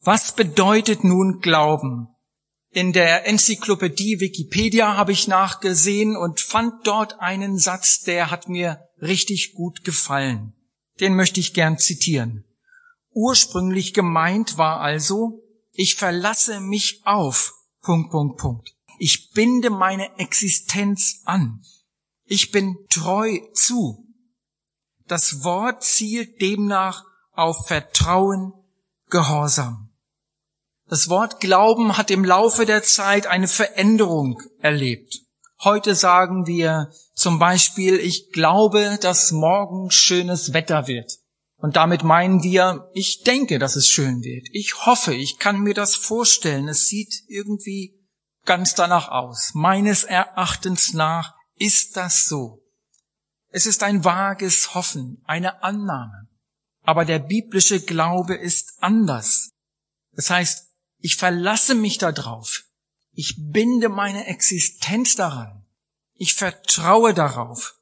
Was 0.00 0.32
bedeutet 0.32 1.04
nun 1.04 1.40
Glauben? 1.40 2.08
In 2.76 2.92
der 2.92 3.26
Enzyklopädie 3.26 4.20
Wikipedia 4.20 4.98
habe 4.98 5.10
ich 5.10 5.28
nachgesehen 5.28 6.14
und 6.14 6.42
fand 6.42 6.86
dort 6.86 7.20
einen 7.20 7.56
Satz, 7.56 8.02
der 8.02 8.30
hat 8.30 8.50
mir 8.50 8.86
richtig 9.00 9.54
gut 9.54 9.82
gefallen. 9.82 10.52
Den 11.00 11.16
möchte 11.16 11.40
ich 11.40 11.54
gern 11.54 11.78
zitieren. 11.78 12.44
Ursprünglich 13.14 13.94
gemeint 13.94 14.58
war 14.58 14.80
also, 14.80 15.42
ich 15.72 15.94
verlasse 15.94 16.60
mich 16.60 17.00
auf, 17.06 17.54
Punkt, 17.80 18.10
Punkt, 18.10 18.36
Punkt. 18.36 18.76
Ich 18.98 19.30
binde 19.30 19.70
meine 19.70 20.18
Existenz 20.18 21.22
an. 21.24 21.62
Ich 22.24 22.50
bin 22.50 22.76
treu 22.90 23.38
zu. 23.54 24.06
Das 25.06 25.44
Wort 25.44 25.82
zielt 25.82 26.42
demnach 26.42 27.04
auf 27.32 27.68
Vertrauen, 27.68 28.52
Gehorsam. 29.08 29.85
Das 30.88 31.08
Wort 31.08 31.40
Glauben 31.40 31.96
hat 31.96 32.12
im 32.12 32.24
Laufe 32.24 32.64
der 32.64 32.84
Zeit 32.84 33.26
eine 33.26 33.48
Veränderung 33.48 34.40
erlebt. 34.60 35.20
Heute 35.64 35.96
sagen 35.96 36.46
wir 36.46 36.92
zum 37.14 37.40
Beispiel, 37.40 37.96
ich 37.96 38.30
glaube, 38.30 38.98
dass 39.00 39.32
morgen 39.32 39.90
schönes 39.90 40.52
Wetter 40.52 40.86
wird. 40.86 41.12
Und 41.56 41.74
damit 41.74 42.04
meinen 42.04 42.44
wir, 42.44 42.88
ich 42.92 43.22
denke, 43.22 43.58
dass 43.58 43.74
es 43.74 43.88
schön 43.88 44.22
wird. 44.22 44.46
Ich 44.52 44.86
hoffe, 44.86 45.12
ich 45.12 45.38
kann 45.38 45.60
mir 45.60 45.74
das 45.74 45.96
vorstellen. 45.96 46.68
Es 46.68 46.86
sieht 46.86 47.24
irgendwie 47.26 47.98
ganz 48.44 48.74
danach 48.74 49.08
aus. 49.08 49.52
Meines 49.54 50.04
Erachtens 50.04 50.92
nach 50.92 51.34
ist 51.56 51.96
das 51.96 52.26
so. 52.26 52.62
Es 53.48 53.66
ist 53.66 53.82
ein 53.82 54.04
vages 54.04 54.74
Hoffen, 54.74 55.22
eine 55.24 55.64
Annahme. 55.64 56.28
Aber 56.82 57.04
der 57.04 57.18
biblische 57.18 57.80
Glaube 57.80 58.36
ist 58.36 58.74
anders. 58.80 59.50
Das 60.12 60.30
heißt, 60.30 60.66
ich 60.98 61.16
verlasse 61.16 61.74
mich 61.74 61.98
darauf. 61.98 62.64
Ich 63.12 63.36
binde 63.38 63.88
meine 63.88 64.26
Existenz 64.26 65.16
daran. 65.16 65.64
Ich 66.14 66.34
vertraue 66.34 67.14
darauf. 67.14 67.74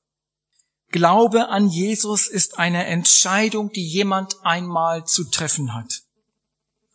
Glaube 0.90 1.48
an 1.48 1.68
Jesus 1.68 2.28
ist 2.28 2.58
eine 2.58 2.86
Entscheidung, 2.86 3.70
die 3.70 3.86
jemand 3.86 4.36
einmal 4.44 5.04
zu 5.04 5.24
treffen 5.24 5.74
hat. 5.74 6.02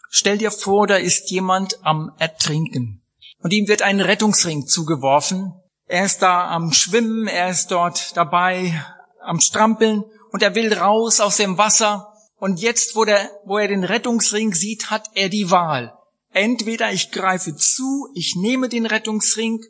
Stell 0.10 0.38
dir 0.38 0.52
vor, 0.52 0.88
da 0.88 0.96
ist 0.96 1.30
jemand 1.32 1.86
am 1.86 2.14
Ertrinken 2.18 3.02
und 3.42 3.52
ihm 3.52 3.68
wird 3.68 3.82
ein 3.82 4.00
Rettungsring 4.00 4.68
zugeworfen. 4.68 5.54
Er 5.86 6.06
ist 6.06 6.22
da 6.22 6.50
am 6.50 6.72
Schwimmen, 6.72 7.28
er 7.28 7.50
ist 7.50 7.72
dort 7.72 8.16
dabei 8.16 8.86
am 9.22 9.40
Strampeln 9.40 10.04
und 10.32 10.44
er 10.44 10.56
will 10.56 10.74
raus 10.74 11.20
aus 11.20 11.38
dem 11.38 11.58
Wasser. 11.58 12.14
Und 12.38 12.62
jetzt, 12.62 12.96
wo, 12.96 13.04
der, 13.06 13.30
wo 13.46 13.58
er 13.58 13.68
den 13.68 13.84
Rettungsring 13.84 14.54
sieht, 14.54 14.90
hat 14.90 15.10
er 15.14 15.30
die 15.30 15.52
Wahl. 15.52 15.99
Entweder 16.32 16.92
ich 16.92 17.12
greife 17.12 17.56
zu, 17.56 18.08
ich 18.14 18.36
nehme 18.36 18.70
den 18.70 18.86
Rettungsring 18.86 19.62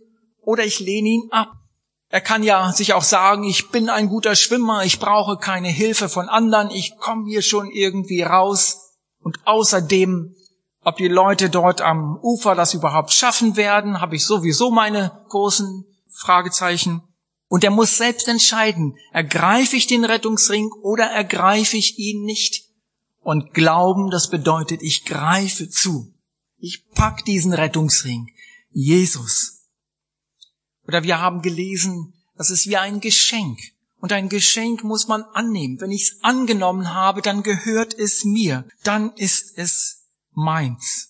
oder 0.41 0.65
ich 0.65 0.79
lehne 0.79 1.09
ihn 1.09 1.27
ab. 1.31 1.53
Er 2.09 2.21
kann 2.21 2.41
ja 2.41 2.71
sich 2.71 2.93
auch 2.93 3.03
sagen, 3.03 3.43
ich 3.43 3.69
bin 3.69 3.87
ein 3.87 4.09
guter 4.09 4.35
Schwimmer, 4.35 4.83
ich 4.83 4.99
brauche 4.99 5.37
keine 5.37 5.69
Hilfe 5.69 6.09
von 6.09 6.27
anderen, 6.27 6.71
ich 6.71 6.97
komme 6.97 7.25
hier 7.27 7.43
schon 7.43 7.69
irgendwie 7.69 8.23
raus. 8.23 8.95
Und 9.19 9.37
außerdem, 9.45 10.35
ob 10.83 10.97
die 10.97 11.07
Leute 11.07 11.49
dort 11.49 11.81
am 11.81 12.17
Ufer 12.21 12.55
das 12.55 12.73
überhaupt 12.73 13.11
schaffen 13.11 13.55
werden, 13.57 14.01
habe 14.01 14.15
ich 14.15 14.25
sowieso 14.25 14.71
meine 14.71 15.23
großen 15.29 15.85
Fragezeichen. 16.11 17.03
Und 17.47 17.63
er 17.63 17.71
muss 17.71 17.97
selbst 17.97 18.27
entscheiden, 18.27 18.95
ergreife 19.11 19.75
ich 19.75 19.87
den 19.87 20.03
Rettungsring 20.03 20.71
oder 20.81 21.05
ergreife 21.05 21.77
ich 21.77 21.99
ihn 21.99 22.23
nicht. 22.23 22.65
Und 23.21 23.53
glauben, 23.53 24.09
das 24.09 24.29
bedeutet, 24.29 24.81
ich 24.81 25.05
greife 25.05 25.69
zu. 25.69 26.13
Ich 26.59 26.89
pack 26.91 27.25
diesen 27.25 27.53
Rettungsring. 27.53 28.31
Jesus. 28.71 29.65
Oder 30.87 31.03
wir 31.03 31.19
haben 31.19 31.41
gelesen, 31.41 32.13
das 32.35 32.49
ist 32.49 32.67
wie 32.67 32.77
ein 32.77 32.99
Geschenk. 32.99 33.59
Und 33.97 34.13
ein 34.13 34.29
Geschenk 34.29 34.83
muss 34.83 35.07
man 35.07 35.23
annehmen. 35.23 35.79
Wenn 35.81 35.91
ich 35.91 36.03
es 36.03 36.23
angenommen 36.23 36.93
habe, 36.93 37.21
dann 37.21 37.43
gehört 37.43 37.93
es 37.93 38.23
mir. 38.23 38.67
Dann 38.83 39.13
ist 39.15 39.57
es 39.57 40.07
meins. 40.31 41.09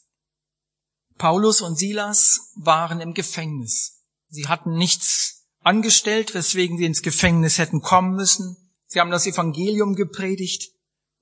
Paulus 1.17 1.61
und 1.61 1.77
Silas 1.77 2.51
waren 2.55 3.01
im 3.01 3.13
Gefängnis. 3.13 4.03
Sie 4.29 4.47
hatten 4.47 4.73
nichts 4.73 5.45
angestellt, 5.61 6.33
weswegen 6.33 6.77
sie 6.77 6.85
ins 6.85 7.01
Gefängnis 7.01 7.57
hätten 7.57 7.81
kommen 7.81 8.15
müssen. 8.15 8.57
Sie 8.87 8.99
haben 8.99 9.11
das 9.11 9.27
Evangelium 9.27 9.95
gepredigt. 9.95 10.71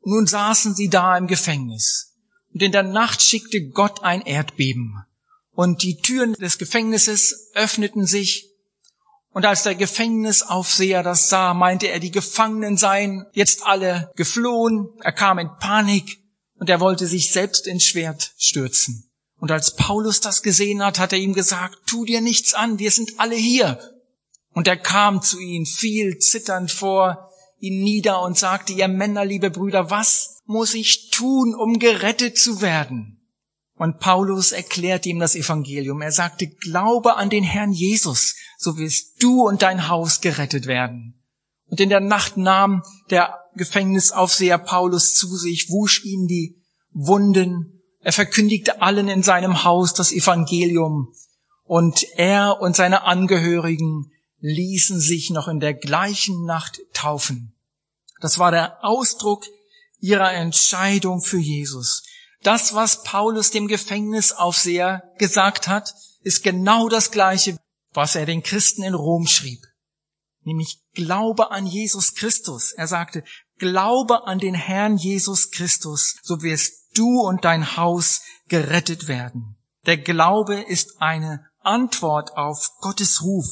Nun 0.03 0.27
saßen 0.27 0.75
sie 0.75 0.89
da 0.89 1.17
im 1.17 1.27
Gefängnis. 1.27 2.06
Und 2.57 2.63
in 2.63 2.71
der 2.71 2.81
Nacht 2.81 3.21
schickte 3.21 3.69
Gott 3.69 4.01
ein 4.01 4.21
Erdbeben. 4.21 5.05
Und 5.51 5.83
die 5.83 6.01
Türen 6.01 6.33
des 6.33 6.57
Gefängnisses 6.57 7.51
öffneten 7.53 8.07
sich. 8.07 8.49
Und 9.29 9.45
als 9.45 9.61
der 9.61 9.75
Gefängnisaufseher 9.75 11.03
das 11.03 11.29
sah, 11.29 11.53
meinte 11.53 11.85
er, 11.85 11.99
die 11.99 12.09
Gefangenen 12.09 12.75
seien 12.75 13.27
jetzt 13.33 13.63
alle 13.63 14.11
geflohen. 14.15 14.89
Er 15.01 15.11
kam 15.11 15.37
in 15.37 15.51
Panik 15.59 16.17
und 16.55 16.67
er 16.67 16.79
wollte 16.79 17.05
sich 17.05 17.31
selbst 17.31 17.67
ins 17.67 17.83
Schwert 17.83 18.33
stürzen. 18.39 19.07
Und 19.39 19.51
als 19.51 19.75
Paulus 19.75 20.19
das 20.19 20.41
gesehen 20.41 20.83
hat, 20.83 20.97
hat 20.97 21.13
er 21.13 21.19
ihm 21.19 21.35
gesagt, 21.35 21.77
tu 21.85 22.05
dir 22.05 22.21
nichts 22.21 22.55
an, 22.55 22.79
wir 22.79 22.89
sind 22.89 23.19
alle 23.19 23.35
hier. 23.35 23.79
Und 24.53 24.67
er 24.67 24.77
kam 24.77 25.21
zu 25.21 25.39
ihnen, 25.39 25.67
fiel 25.67 26.17
zitternd 26.17 26.71
vor 26.71 27.29
ihn 27.59 27.83
nieder 27.83 28.23
und 28.23 28.35
sagte, 28.35 28.73
ihr 28.73 28.87
Männer, 28.87 29.25
liebe 29.25 29.51
Brüder, 29.51 29.91
was 29.91 30.36
muss 30.47 30.73
ich 30.73 31.11
tun, 31.11 31.53
um 31.53 31.77
gerettet 31.77 32.37
zu 32.37 32.61
werden? 32.61 33.17
Und 33.75 33.99
Paulus 33.99 34.51
erklärt 34.53 35.05
ihm 35.05 35.19
das 35.19 35.35
Evangelium. 35.35 36.01
Er 36.01 36.11
sagte, 36.11 36.47
glaube 36.47 37.15
an 37.15 37.29
den 37.29 37.43
Herrn 37.43 37.71
Jesus, 37.71 38.35
so 38.57 38.77
wirst 38.77 39.21
du 39.21 39.47
und 39.47 39.61
dein 39.61 39.87
Haus 39.87 40.19
gerettet 40.19 40.65
werden. 40.65 41.23
Und 41.69 41.79
in 41.79 41.89
der 41.89 41.99
Nacht 41.99 42.37
nahm 42.37 42.81
der 43.11 43.37
Gefängnisaufseher 43.55 44.57
Paulus 44.57 45.13
zu 45.13 45.35
sich, 45.35 45.69
wusch 45.69 46.03
ihm 46.05 46.27
die 46.27 46.63
Wunden. 46.91 47.83
Er 47.99 48.13
verkündigte 48.13 48.81
allen 48.81 49.09
in 49.09 49.21
seinem 49.21 49.63
Haus 49.63 49.93
das 49.93 50.11
Evangelium. 50.11 51.13
Und 51.63 52.03
er 52.15 52.59
und 52.61 52.75
seine 52.75 53.03
Angehörigen 53.03 54.11
ließen 54.39 54.99
sich 54.99 55.29
noch 55.29 55.47
in 55.47 55.59
der 55.59 55.73
gleichen 55.73 56.45
Nacht 56.45 56.79
taufen. 56.93 57.53
Das 58.21 58.39
war 58.39 58.51
der 58.51 58.83
Ausdruck 58.83 59.45
ihrer 59.99 60.33
Entscheidung 60.33 61.21
für 61.21 61.39
Jesus. 61.39 62.03
Das, 62.43 62.73
was 62.73 63.03
Paulus 63.03 63.51
dem 63.51 63.67
Gefängnisaufseher 63.67 65.03
gesagt 65.17 65.67
hat, 65.67 65.93
ist 66.21 66.43
genau 66.43 66.89
das 66.89 67.11
Gleiche, 67.11 67.57
was 67.93 68.15
er 68.15 68.25
den 68.25 68.43
Christen 68.43 68.83
in 68.83 68.93
Rom 68.93 69.27
schrieb. 69.27 69.63
Nämlich 70.43 70.79
Glaube 70.93 71.51
an 71.51 71.65
Jesus 71.65 72.13
Christus. 72.15 72.71
Er 72.71 72.87
sagte, 72.87 73.23
Glaube 73.57 74.27
an 74.27 74.39
den 74.39 74.53
Herrn 74.53 74.97
Jesus 74.97 75.51
Christus, 75.51 76.15
so 76.21 76.41
wirst 76.41 76.97
du 76.97 77.21
und 77.21 77.43
dein 77.43 77.75
Haus 77.75 78.21
gerettet 78.47 79.07
werden. 79.07 79.57
Der 79.85 79.97
Glaube 79.97 80.55
ist 80.61 81.01
eine 81.01 81.45
Antwort 81.59 82.37
auf 82.37 82.71
Gottes 82.81 83.23
Ruf. 83.23 83.47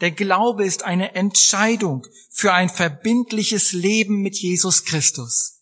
Der 0.00 0.10
Glaube 0.10 0.64
ist 0.64 0.82
eine 0.82 1.14
Entscheidung 1.14 2.06
für 2.30 2.52
ein 2.52 2.68
verbindliches 2.68 3.72
Leben 3.72 4.20
mit 4.22 4.36
Jesus 4.36 4.84
Christus. 4.84 5.59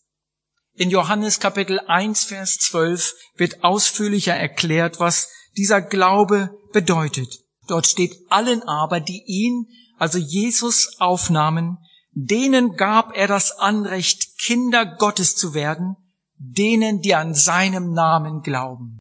In 0.79 0.89
Johannes 0.89 1.41
Kapitel 1.41 1.81
1, 1.81 2.23
Vers 2.23 2.57
12 2.59 3.13
wird 3.35 3.65
ausführlicher 3.65 4.33
erklärt, 4.33 5.01
was 5.01 5.27
dieser 5.57 5.81
Glaube 5.81 6.57
bedeutet. 6.71 7.41
Dort 7.67 7.85
steht 7.85 8.15
allen 8.29 8.63
aber, 8.63 9.01
die 9.01 9.21
ihn, 9.25 9.67
also 9.97 10.17
Jesus, 10.17 10.95
aufnahmen, 10.99 11.79
denen 12.13 12.77
gab 12.77 13.13
er 13.13 13.27
das 13.27 13.59
Anrecht, 13.59 14.37
Kinder 14.39 14.85
Gottes 14.85 15.35
zu 15.35 15.53
werden, 15.53 15.97
denen, 16.37 17.01
die 17.01 17.13
an 17.13 17.33
seinem 17.33 17.91
Namen 17.91 18.41
glauben. 18.41 18.99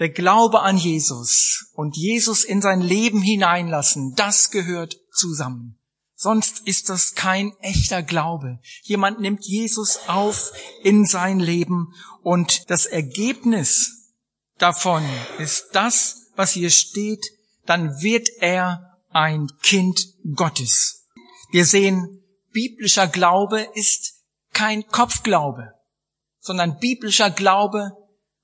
Der 0.00 0.08
Glaube 0.08 0.62
an 0.62 0.76
Jesus 0.76 1.70
und 1.74 1.96
Jesus 1.96 2.42
in 2.42 2.60
sein 2.60 2.80
Leben 2.80 3.22
hineinlassen, 3.22 4.14
das 4.16 4.50
gehört 4.50 4.96
zusammen. 5.12 5.78
Sonst 6.22 6.60
ist 6.66 6.88
das 6.88 7.16
kein 7.16 7.52
echter 7.62 8.00
Glaube. 8.00 8.60
Jemand 8.82 9.18
nimmt 9.18 9.44
Jesus 9.44 9.98
auf 10.06 10.52
in 10.84 11.04
sein 11.04 11.40
Leben 11.40 11.92
und 12.22 12.70
das 12.70 12.86
Ergebnis 12.86 14.12
davon 14.56 15.02
ist 15.40 15.70
das, 15.72 16.30
was 16.36 16.52
hier 16.52 16.70
steht, 16.70 17.26
dann 17.66 18.02
wird 18.02 18.28
er 18.38 19.00
ein 19.10 19.48
Kind 19.64 20.14
Gottes. 20.36 21.08
Wir 21.50 21.66
sehen, 21.66 22.22
biblischer 22.52 23.08
Glaube 23.08 23.66
ist 23.74 24.12
kein 24.52 24.86
Kopfglaube, 24.86 25.72
sondern 26.38 26.78
biblischer 26.78 27.32
Glaube 27.32 27.96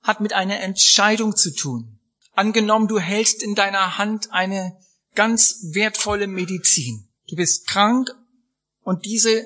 hat 0.03 0.19
mit 0.19 0.33
einer 0.33 0.59
Entscheidung 0.59 1.33
zu 1.33 1.55
tun. 1.55 2.01
Angenommen, 2.33 2.89
du 2.89 2.99
hältst 2.99 3.41
in 3.41 3.55
deiner 3.55 3.97
Hand 3.97 4.33
eine 4.33 4.77
ganz 5.15 5.61
wertvolle 5.71 6.27
Medizin. 6.27 7.08
Du 7.29 7.35
bist 7.35 7.67
krank 7.67 8.09
und 8.81 9.05
diese 9.05 9.45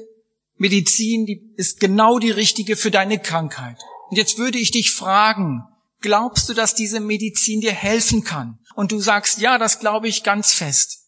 Medizin, 0.55 1.25
die 1.25 1.53
ist 1.57 1.79
genau 1.79 2.19
die 2.19 2.31
richtige 2.31 2.75
für 2.75 2.91
deine 2.91 3.19
Krankheit. 3.19 3.77
Und 4.09 4.17
jetzt 4.17 4.37
würde 4.37 4.57
ich 4.57 4.71
dich 4.71 4.91
fragen, 4.91 5.63
glaubst 5.99 6.47
du, 6.47 6.53
dass 6.53 6.75
diese 6.75 6.99
Medizin 6.99 7.59
dir 7.59 7.73
helfen 7.73 8.23
kann? 8.23 8.59
Und 8.75 8.91
du 8.91 8.99
sagst, 8.99 9.39
ja, 9.39 9.57
das 9.57 9.79
glaube 9.79 10.07
ich 10.07 10.23
ganz 10.23 10.53
fest. 10.53 10.99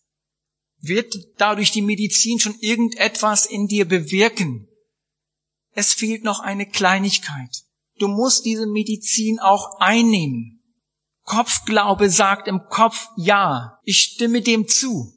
Wird 0.80 1.15
dadurch 1.38 1.71
die 1.71 1.82
Medizin 1.82 2.39
schon 2.39 2.55
irgendetwas 2.59 3.45
in 3.45 3.67
dir 3.67 3.86
bewirken? 3.86 4.67
Es 5.71 5.93
fehlt 5.93 6.23
noch 6.23 6.41
eine 6.41 6.65
Kleinigkeit. 6.65 7.63
Du 7.97 8.07
musst 8.07 8.45
diese 8.45 8.67
Medizin 8.67 9.39
auch 9.39 9.80
einnehmen. 9.80 10.61
Kopfglaube 11.23 12.09
sagt 12.09 12.47
im 12.47 12.61
Kopf, 12.69 13.07
ja, 13.17 13.80
ich 13.84 13.99
stimme 13.99 14.41
dem 14.41 14.67
zu. 14.67 15.14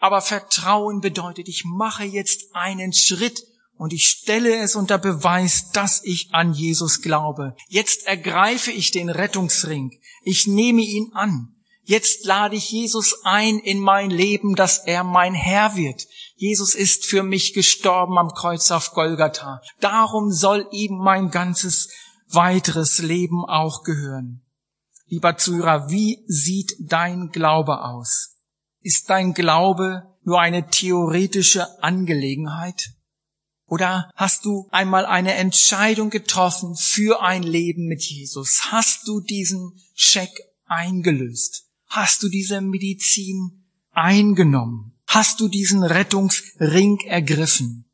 Aber 0.00 0.22
Vertrauen 0.22 1.00
bedeutet, 1.00 1.48
ich 1.48 1.64
mache 1.64 2.04
jetzt 2.04 2.54
einen 2.54 2.92
Schritt 2.92 3.44
und 3.76 3.92
ich 3.92 4.04
stelle 4.04 4.58
es 4.58 4.74
unter 4.74 4.98
Beweis, 4.98 5.70
dass 5.72 6.02
ich 6.04 6.34
an 6.34 6.52
Jesus 6.52 7.02
glaube. 7.02 7.54
Jetzt 7.68 8.06
ergreife 8.06 8.70
ich 8.72 8.90
den 8.90 9.10
Rettungsring. 9.10 10.00
Ich 10.22 10.46
nehme 10.46 10.82
ihn 10.82 11.12
an. 11.12 11.54
Jetzt 11.84 12.24
lade 12.24 12.56
ich 12.56 12.70
Jesus 12.70 13.20
ein 13.24 13.58
in 13.58 13.80
mein 13.80 14.10
Leben, 14.10 14.54
dass 14.54 14.78
er 14.78 15.04
mein 15.04 15.34
Herr 15.34 15.76
wird. 15.76 16.06
Jesus 16.36 16.74
ist 16.74 17.04
für 17.04 17.22
mich 17.22 17.52
gestorben 17.52 18.16
am 18.16 18.32
Kreuz 18.32 18.70
auf 18.70 18.92
Golgatha. 18.92 19.60
Darum 19.80 20.32
soll 20.32 20.66
ihm 20.72 20.96
mein 20.96 21.30
ganzes 21.30 21.88
weiteres 22.28 22.98
Leben 22.98 23.44
auch 23.44 23.82
gehören. 23.82 24.42
Lieber 25.06 25.36
Zuhörer, 25.36 25.90
wie 25.90 26.22
sieht 26.26 26.76
dein 26.78 27.30
Glaube 27.30 27.82
aus? 27.82 28.36
Ist 28.82 29.10
dein 29.10 29.34
Glaube 29.34 30.16
nur 30.22 30.40
eine 30.40 30.68
theoretische 30.68 31.82
Angelegenheit? 31.82 32.92
Oder 33.66 34.10
hast 34.16 34.44
du 34.44 34.66
einmal 34.72 35.06
eine 35.06 35.34
Entscheidung 35.34 36.10
getroffen 36.10 36.74
für 36.74 37.22
ein 37.22 37.42
Leben 37.42 37.86
mit 37.86 38.02
Jesus? 38.02 38.72
Hast 38.72 39.06
du 39.06 39.20
diesen 39.20 39.78
Scheck 39.94 40.30
eingelöst? 40.66 41.66
Hast 41.86 42.22
du 42.22 42.28
diese 42.28 42.60
Medizin 42.60 43.64
eingenommen? 43.92 44.98
Hast 45.06 45.40
du 45.40 45.48
diesen 45.48 45.82
Rettungsring 45.82 46.98
ergriffen? 47.06 47.90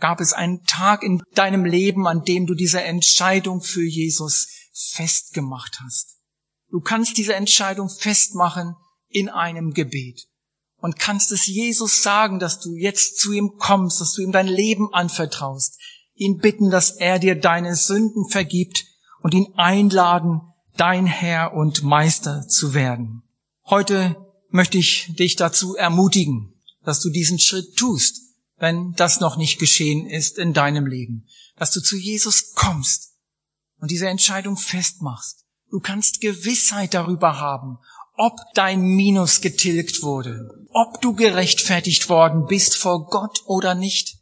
Gab 0.00 0.20
es 0.20 0.32
einen 0.32 0.64
Tag 0.64 1.02
in 1.02 1.22
deinem 1.34 1.64
Leben, 1.64 2.06
an 2.06 2.24
dem 2.24 2.46
du 2.46 2.54
diese 2.54 2.82
Entscheidung 2.82 3.62
für 3.62 3.84
Jesus 3.84 4.48
festgemacht 4.72 5.80
hast? 5.84 6.18
Du 6.70 6.80
kannst 6.80 7.16
diese 7.16 7.34
Entscheidung 7.34 7.88
festmachen, 7.88 8.76
in 9.10 9.28
einem 9.28 9.72
Gebet 9.72 10.26
und 10.80 10.98
kannst 10.98 11.30
es 11.32 11.46
Jesus 11.46 12.02
sagen, 12.02 12.38
dass 12.38 12.60
du 12.60 12.74
jetzt 12.74 13.18
zu 13.18 13.32
ihm 13.32 13.58
kommst, 13.58 14.00
dass 14.00 14.12
du 14.14 14.22
ihm 14.22 14.32
dein 14.32 14.46
Leben 14.46 14.92
anvertraust, 14.92 15.78
ihn 16.14 16.38
bitten, 16.38 16.70
dass 16.70 16.92
er 16.92 17.18
dir 17.18 17.34
deine 17.34 17.76
Sünden 17.76 18.28
vergibt 18.28 18.86
und 19.20 19.34
ihn 19.34 19.52
einladen, 19.56 20.40
dein 20.76 21.06
Herr 21.06 21.54
und 21.54 21.82
Meister 21.82 22.48
zu 22.48 22.74
werden. 22.74 23.22
Heute 23.66 24.16
möchte 24.48 24.78
ich 24.78 25.14
dich 25.16 25.36
dazu 25.36 25.76
ermutigen, 25.76 26.54
dass 26.84 27.00
du 27.00 27.10
diesen 27.10 27.38
Schritt 27.38 27.76
tust, 27.76 28.20
wenn 28.56 28.92
das 28.94 29.20
noch 29.20 29.36
nicht 29.36 29.58
geschehen 29.58 30.06
ist 30.06 30.38
in 30.38 30.52
deinem 30.52 30.86
Leben, 30.86 31.26
dass 31.56 31.70
du 31.70 31.80
zu 31.80 31.96
Jesus 31.96 32.54
kommst 32.54 33.14
und 33.78 33.90
diese 33.90 34.08
Entscheidung 34.08 34.56
festmachst. 34.56 35.44
Du 35.70 35.80
kannst 35.80 36.20
Gewissheit 36.20 36.94
darüber 36.94 37.38
haben, 37.38 37.78
ob 38.20 38.38
dein 38.52 38.82
Minus 38.82 39.40
getilgt 39.40 40.02
wurde, 40.02 40.50
ob 40.74 41.00
du 41.00 41.14
gerechtfertigt 41.14 42.10
worden 42.10 42.44
bist 42.46 42.76
vor 42.76 43.06
Gott 43.06 43.42
oder 43.46 43.74
nicht. 43.74 44.18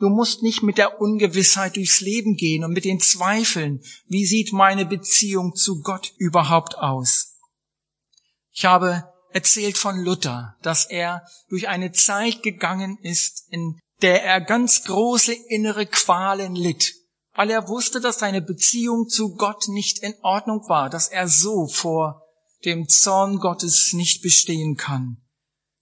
Du 0.00 0.08
musst 0.08 0.42
nicht 0.42 0.62
mit 0.62 0.78
der 0.78 1.02
Ungewissheit 1.02 1.76
durchs 1.76 2.00
Leben 2.00 2.36
gehen 2.36 2.64
und 2.64 2.72
mit 2.72 2.86
den 2.86 2.98
Zweifeln, 2.98 3.82
wie 4.06 4.24
sieht 4.24 4.54
meine 4.54 4.86
Beziehung 4.86 5.54
zu 5.54 5.82
Gott 5.82 6.14
überhaupt 6.16 6.78
aus. 6.78 7.36
Ich 8.52 8.64
habe 8.64 9.04
erzählt 9.32 9.76
von 9.76 10.02
Luther, 10.02 10.56
dass 10.62 10.86
er 10.86 11.22
durch 11.50 11.68
eine 11.68 11.92
Zeit 11.92 12.42
gegangen 12.42 12.96
ist, 13.02 13.46
in 13.50 13.78
der 14.00 14.24
er 14.24 14.40
ganz 14.40 14.84
große 14.84 15.34
innere 15.50 15.84
Qualen 15.84 16.54
litt, 16.54 16.94
weil 17.34 17.50
er 17.50 17.68
wusste, 17.68 18.00
dass 18.00 18.18
seine 18.18 18.40
Beziehung 18.40 19.08
zu 19.10 19.34
Gott 19.34 19.68
nicht 19.68 19.98
in 19.98 20.14
Ordnung 20.22 20.66
war, 20.68 20.88
dass 20.88 21.08
er 21.08 21.28
so 21.28 21.66
vor 21.66 22.22
dem 22.64 22.88
Zorn 22.88 23.38
Gottes 23.38 23.92
nicht 23.92 24.22
bestehen 24.22 24.76
kann. 24.76 25.18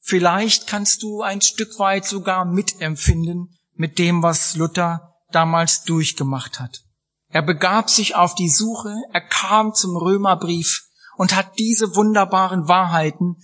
Vielleicht 0.00 0.66
kannst 0.66 1.02
du 1.02 1.22
ein 1.22 1.40
Stück 1.40 1.78
weit 1.78 2.04
sogar 2.04 2.44
mitempfinden 2.44 3.56
mit 3.74 3.98
dem, 3.98 4.22
was 4.22 4.54
Luther 4.56 5.14
damals 5.32 5.84
durchgemacht 5.84 6.60
hat. 6.60 6.82
Er 7.28 7.42
begab 7.42 7.90
sich 7.90 8.14
auf 8.14 8.34
die 8.34 8.48
Suche, 8.48 8.94
er 9.12 9.22
kam 9.22 9.74
zum 9.74 9.96
Römerbrief 9.96 10.82
und 11.16 11.34
hat 11.34 11.58
diese 11.58 11.96
wunderbaren 11.96 12.68
Wahrheiten, 12.68 13.36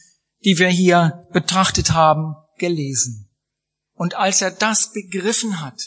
die 0.44 0.58
wir 0.58 0.68
hier 0.68 1.26
betrachtet 1.32 1.92
haben, 1.92 2.36
gelesen. 2.58 3.30
Und 3.94 4.14
als 4.14 4.42
er 4.42 4.50
das 4.50 4.92
begriffen 4.92 5.60
hat 5.60 5.80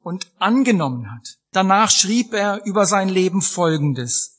und 0.00 0.30
angenommen 0.38 1.10
hat, 1.10 1.38
danach 1.52 1.90
schrieb 1.90 2.32
er 2.32 2.64
über 2.64 2.86
sein 2.86 3.08
Leben 3.08 3.42
Folgendes. 3.42 4.35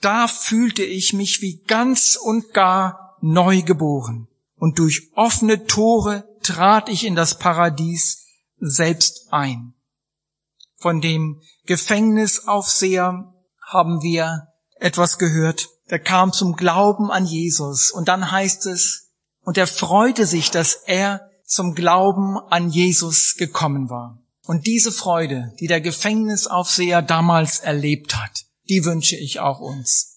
Da 0.00 0.28
fühlte 0.28 0.84
ich 0.84 1.12
mich 1.12 1.42
wie 1.42 1.62
ganz 1.66 2.16
und 2.16 2.52
gar 2.54 3.16
neu 3.20 3.62
geboren 3.62 4.28
und 4.56 4.78
durch 4.78 5.10
offene 5.14 5.66
Tore 5.66 6.28
trat 6.42 6.88
ich 6.88 7.04
in 7.04 7.14
das 7.14 7.38
Paradies 7.38 8.24
selbst 8.56 9.32
ein. 9.32 9.74
Von 10.76 11.00
dem 11.00 11.40
Gefängnisaufseher 11.66 13.34
haben 13.60 14.02
wir 14.02 14.48
etwas 14.76 15.18
gehört. 15.18 15.68
Der 15.90 15.98
kam 15.98 16.32
zum 16.32 16.54
Glauben 16.54 17.10
an 17.10 17.26
Jesus 17.26 17.90
und 17.90 18.08
dann 18.08 18.30
heißt 18.30 18.66
es, 18.66 19.10
und 19.42 19.56
er 19.56 19.66
freute 19.66 20.26
sich, 20.26 20.50
dass 20.50 20.74
er 20.74 21.30
zum 21.44 21.74
Glauben 21.74 22.36
an 22.36 22.70
Jesus 22.70 23.34
gekommen 23.36 23.88
war. 23.88 24.22
Und 24.46 24.66
diese 24.66 24.92
Freude, 24.92 25.52
die 25.60 25.66
der 25.66 25.80
Gefängnisaufseher 25.80 27.00
damals 27.00 27.58
erlebt 27.58 28.16
hat, 28.16 28.44
die 28.68 28.84
wünsche 28.84 29.16
ich 29.16 29.40
auch 29.40 29.60
uns 29.60 30.07